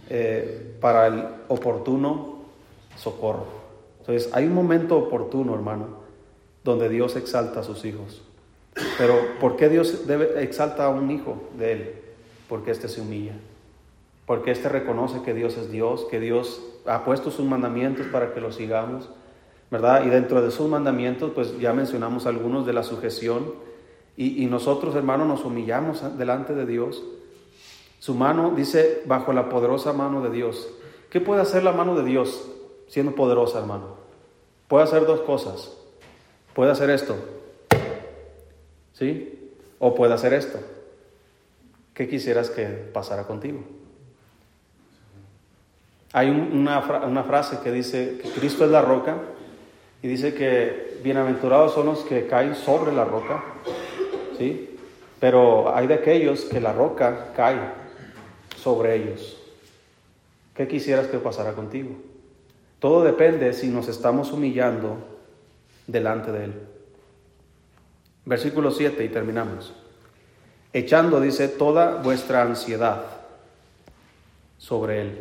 [0.09, 2.39] eh, para el oportuno
[2.97, 3.47] socorro.
[4.01, 5.98] Entonces hay un momento oportuno, hermano,
[6.69, 8.23] donde Dios exalta a sus hijos.
[8.97, 11.95] Pero ¿por qué Dios debe, exalta a un hijo de él?
[12.49, 13.35] Porque éste se humilla.
[14.27, 18.41] Porque éste reconoce que Dios es Dios, que Dios ha puesto sus mandamientos para que
[18.41, 19.09] los sigamos
[19.71, 20.05] ¿verdad?
[20.05, 23.53] Y dentro de sus mandamientos, pues ya mencionamos algunos de la sujeción.
[24.17, 27.05] Y, nosotros, hermanos, nos humillamos delante de Dios.
[28.01, 30.69] Su mano dice, bajo la poderosa mano de Dios.
[31.09, 32.49] ¿Qué puede hacer la mano de Dios
[32.89, 33.97] siendo poderosa, hermano?
[34.67, 35.78] Puede hacer dos cosas.
[36.55, 37.17] Puede hacer esto.
[38.93, 39.53] ¿Sí?
[39.79, 40.59] O puede hacer esto.
[41.95, 43.61] ¿Qué quisieras que pasara contigo?
[46.13, 49.17] Hay una, una frase que dice que Cristo es la roca
[50.03, 53.45] y dice que bienaventurados son los que caen sobre la roca,
[54.39, 54.79] ¿sí?
[55.21, 57.59] Pero hay de aquellos que la roca cae
[58.57, 59.37] sobre ellos.
[60.55, 61.91] ¿Qué quisieras que pasara contigo?
[62.79, 65.18] Todo depende si nos estamos humillando
[65.89, 66.55] delante de Él.
[68.25, 69.75] Versículo 7 y terminamos.
[70.73, 73.03] Echando, dice, toda vuestra ansiedad
[74.59, 75.19] sobre Él.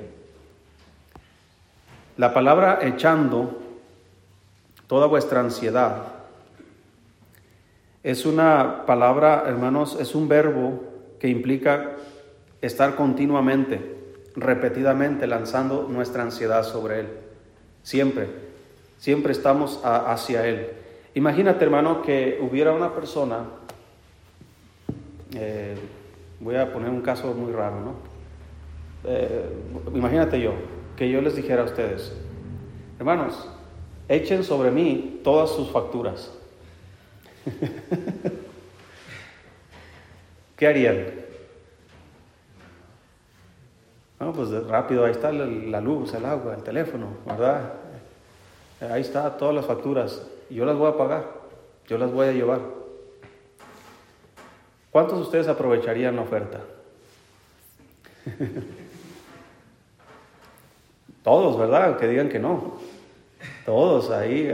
[2.18, 3.59] La palabra echando
[4.88, 6.13] toda vuestra ansiedad
[8.03, 10.82] Es una palabra, hermanos, es un verbo
[11.20, 11.97] que implica
[12.61, 13.82] estar continuamente,
[14.36, 17.07] repetidamente lanzando nuestra ansiedad sobre Él.
[17.84, 18.46] Siempre,
[18.97, 20.69] siempre estamos hacia Él.
[21.15, 23.45] Imagínate, hermano, que hubiera una persona,
[25.33, 25.75] eh,
[26.39, 27.93] voy a poner un caso muy raro, ¿no?
[29.03, 29.49] Eh,
[29.93, 30.53] imagínate yo,
[30.95, 32.13] que yo les dijera a ustedes,
[32.99, 33.49] hermanos,
[34.07, 36.33] echen sobre mí todas sus facturas.
[40.57, 41.05] ¿Qué harían?
[44.19, 47.73] No, pues rápido, ahí está la luz, el agua, el teléfono, ¿verdad?
[48.82, 50.21] Ahí está todas las facturas.
[50.49, 51.25] Yo las voy a pagar,
[51.88, 52.61] yo las voy a llevar.
[54.91, 56.59] ¿Cuántos de ustedes aprovecharían la oferta?
[61.23, 61.97] Todos, ¿verdad?
[61.97, 62.78] Que digan que no.
[63.65, 64.53] Todos ahí.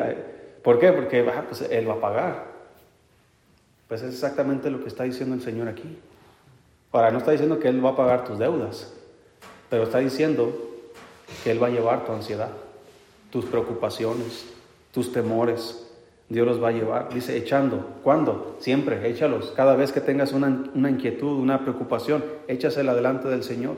[0.63, 0.91] ¿Por qué?
[0.91, 2.45] Porque ah, pues Él va a pagar.
[3.87, 5.99] Pues es exactamente lo que está diciendo el Señor aquí.
[6.91, 8.91] Ahora, no está diciendo que Él va a pagar tus deudas,
[9.69, 10.51] pero está diciendo
[11.43, 12.49] que Él va a llevar tu ansiedad,
[13.33, 14.45] tus preocupaciones,
[14.93, 15.89] tus temores.
[16.29, 17.11] Dios los va a llevar.
[17.11, 17.83] Dice, echando.
[18.03, 18.57] ¿Cuándo?
[18.59, 19.51] Siempre, échalos.
[19.55, 23.75] Cada vez que tengas una, una inquietud, una preocupación, échasela delante del Señor.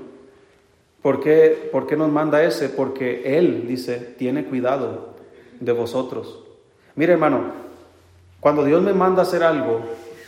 [1.01, 2.67] ¿Por qué, ¿Por qué nos manda ese?
[2.67, 5.15] Porque Él, dice, tiene cuidado
[5.61, 6.43] de vosotros.
[6.95, 7.43] Mire, hermano,
[8.41, 9.79] cuando Dios me manda hacer algo,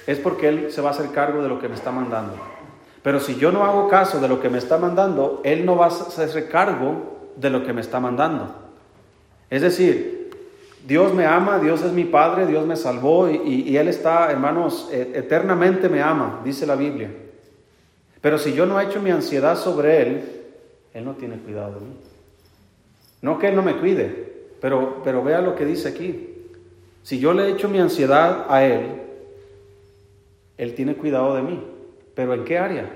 [0.07, 2.33] es porque Él se va a hacer cargo de lo que me está mandando.
[3.03, 5.85] Pero si yo no hago caso de lo que me está mandando, Él no va
[5.85, 8.66] a hacerse cargo de lo que me está mandando.
[9.49, 10.31] Es decir,
[10.85, 15.11] Dios me ama, Dios es mi Padre, Dios me salvó y, Él está, hermanos, e,
[15.15, 17.11] eternamente me ama, dice la Biblia.
[18.21, 20.23] Pero si yo no he hecho mi ansiedad sobre Él,
[20.93, 21.93] él no tiene cuidado de mí.
[23.21, 26.33] No que Él no me cuide, pero, pero vea lo que dice aquí.
[27.03, 29.01] Si yo le he hecho mi ansiedad a Él,
[30.57, 31.63] Él tiene cuidado de mí.
[32.15, 32.89] ¿Pero en qué área?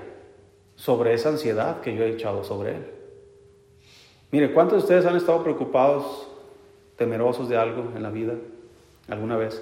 [0.74, 2.86] Sobre esa ansiedad que yo he echado sobre Él.
[4.32, 6.26] Mire, ¿cuántos de ustedes han estado preocupados,
[7.02, 8.34] temerosos de algo en la vida
[9.08, 9.60] alguna vez?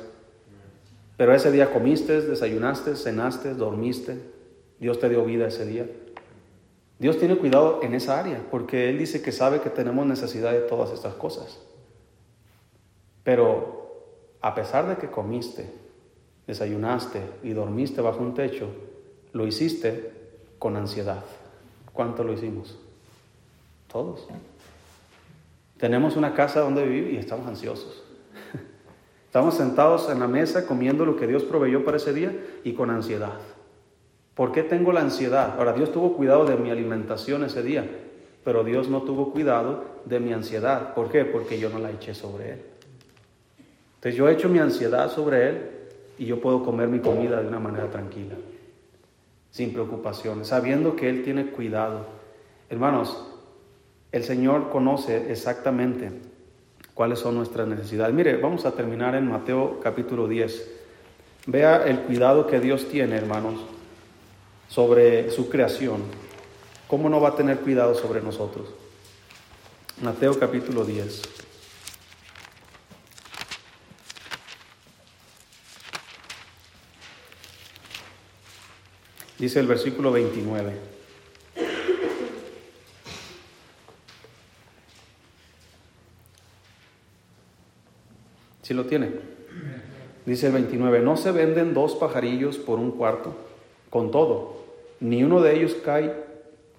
[1.17, 4.19] Pero ese día comiste, desayunaste, cenaste, dormiste,
[4.79, 5.87] Dios te dio vida ese día.
[6.99, 10.61] Dios tiene cuidado en esa área, porque Él dice que sabe que tenemos necesidad de
[10.61, 11.59] todas estas cosas.
[13.25, 14.05] Pero
[14.43, 15.71] a pesar de que comiste,
[16.47, 18.69] desayunaste y dormiste bajo un techo,
[19.33, 20.11] lo hiciste
[20.59, 21.25] con ansiedad.
[21.95, 22.79] ¿Cuánto lo hicimos?
[23.91, 24.27] Todos.
[25.81, 28.03] Tenemos una casa donde vivir y estamos ansiosos.
[29.27, 32.91] Estamos sentados en la mesa comiendo lo que Dios proveyó para ese día y con
[32.91, 33.39] ansiedad.
[34.35, 35.55] ¿Por qué tengo la ansiedad?
[35.57, 37.89] Ahora, Dios tuvo cuidado de mi alimentación ese día,
[38.45, 40.95] pero Dios no tuvo cuidado de mi ansiedad.
[40.95, 41.25] ¿Por qué?
[41.25, 42.63] Porque yo no la eché sobre Él.
[43.95, 45.71] Entonces yo he hecho mi ansiedad sobre Él
[46.19, 48.35] y yo puedo comer mi comida de una manera tranquila,
[49.51, 52.07] sin preocupaciones, sabiendo que Él tiene cuidado.
[52.69, 53.30] Hermanos,
[54.13, 56.11] el Señor conoce exactamente
[56.95, 58.15] cuáles son nuestras necesidades.
[58.15, 60.71] Mire, vamos a terminar en Mateo capítulo 10.
[61.47, 63.55] Vea el cuidado que Dios tiene, hermanos,
[64.69, 66.03] sobre su creación,
[66.87, 68.69] ¿cómo no va a tener cuidado sobre nosotros?
[70.03, 71.23] Mateo capítulo 10.
[79.39, 81.00] Dice el versículo 29.
[88.71, 89.11] Si lo tiene?
[90.25, 93.35] Dice el 29, ¿no se venden dos pajarillos por un cuarto?
[93.91, 94.59] Con todo,
[95.01, 96.15] ni uno de ellos cae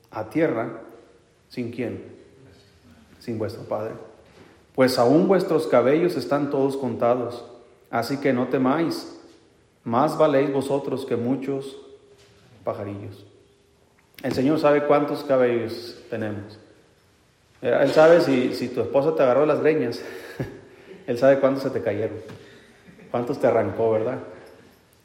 [0.10, 0.84] a tierra
[1.50, 2.02] sin quién,
[3.20, 3.96] sin vuestro Padre.
[4.74, 7.44] Pues aún vuestros cabellos están todos contados,
[7.90, 9.20] así que no temáis,
[9.84, 11.78] más valéis vosotros que muchos
[12.64, 13.26] pajarillos.
[14.24, 16.58] El Señor sabe cuántos cabellos tenemos.
[17.62, 20.02] Él sabe si, si tu esposa te agarró las greñas,
[21.08, 22.18] Él sabe cuántos se te cayeron,
[23.10, 24.20] cuántos te arrancó, ¿verdad?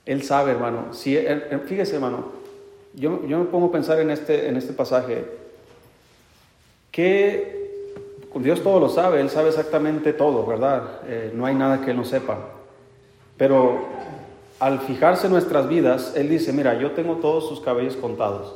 [0.04, 0.92] Él sabe, hermano.
[0.92, 1.18] Si,
[1.66, 2.32] fíjese, hermano,
[2.94, 5.24] yo, me pongo a pensar en este, en este pasaje
[6.90, 7.56] que
[8.34, 11.00] Dios todo lo sabe, Él sabe exactamente todo, ¿verdad?
[11.06, 12.38] Eh, no hay nada que Él no sepa.
[13.36, 13.86] Pero
[14.60, 18.54] al fijarse en nuestras vidas, Él dice, mira, yo tengo todos sus cabellos contados.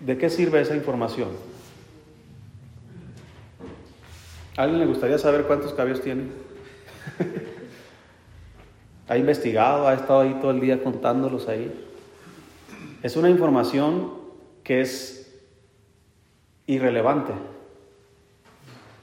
[0.00, 1.28] ¿De qué sirve esa información?
[4.58, 6.24] ¿A alguien le gustaría saber cuántos cabellos tiene?
[9.08, 9.86] ¿Ha investigado?
[9.86, 11.72] ¿Ha estado ahí todo el día contándolos ahí?
[13.04, 14.14] Es una información
[14.64, 15.32] que es
[16.66, 17.34] irrelevante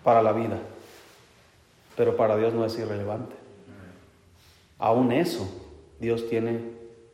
[0.04, 0.60] para la vida,
[1.96, 3.38] pero para Dios no es irrelevante.
[4.78, 5.50] Aún eso,
[6.02, 6.60] Dios tiene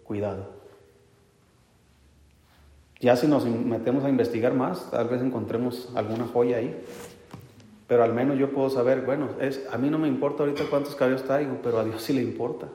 [0.03, 0.49] cuidado.
[2.99, 6.75] Ya si nos metemos a investigar más, tal vez encontremos alguna joya ahí.
[7.91, 10.95] Pero al menos yo puedo saber, bueno, es, a mí no me importa ahorita cuántos
[10.95, 12.69] cabellos traigo, pero a Dios sí le importa.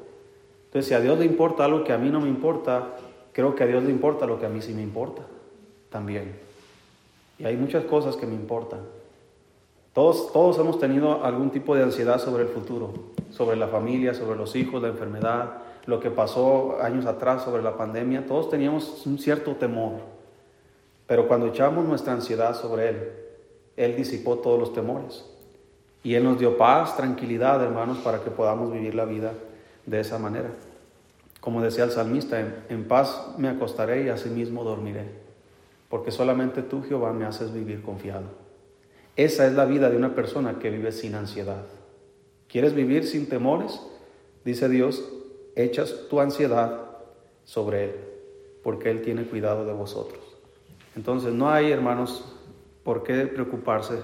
[0.67, 2.97] Entonces, si a Dios le importa algo que a mí no me importa,
[3.33, 5.23] creo que a Dios le importa lo que a mí sí me importa
[5.89, 6.39] también.
[7.39, 8.81] Y hay muchas cosas que me importan.
[9.95, 12.93] Todos, todos hemos tenido algún tipo de ansiedad sobre el futuro,
[13.31, 17.79] sobre la familia, sobre los hijos, la enfermedad, lo que pasó años atrás sobre la
[17.79, 18.27] pandemia.
[18.27, 19.93] Todos teníamos un cierto temor.
[21.07, 23.26] Pero cuando echamos nuestra ansiedad sobre Él,
[23.77, 25.25] Él disipó todos los temores.
[26.03, 29.33] Y Él nos dio paz, tranquilidad, hermanos, para que podamos vivir la vida
[29.87, 30.51] de esa manera.
[31.41, 35.05] Como decía el salmista, en, paz me acostaré y asimismo dormiré,
[35.89, 38.27] porque solamente tú, Jehová, me haces vivir confiado.
[39.17, 41.65] Esa es la vida de una persona que vive sin ansiedad.
[42.49, 43.81] ¿Quieres vivir sin temores?
[44.45, 45.09] Dice Dios,
[45.55, 46.83] echas tu ansiedad
[47.45, 47.95] sobre Él,
[48.63, 50.21] porque Él tiene cuidado de vosotros.
[50.97, 52.36] Entonces no hay, hermanos,
[52.87, 53.99] por qué preocuparse.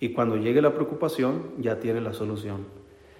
[0.00, 2.66] Y cuando llegue la preocupación, ya tiene la solución.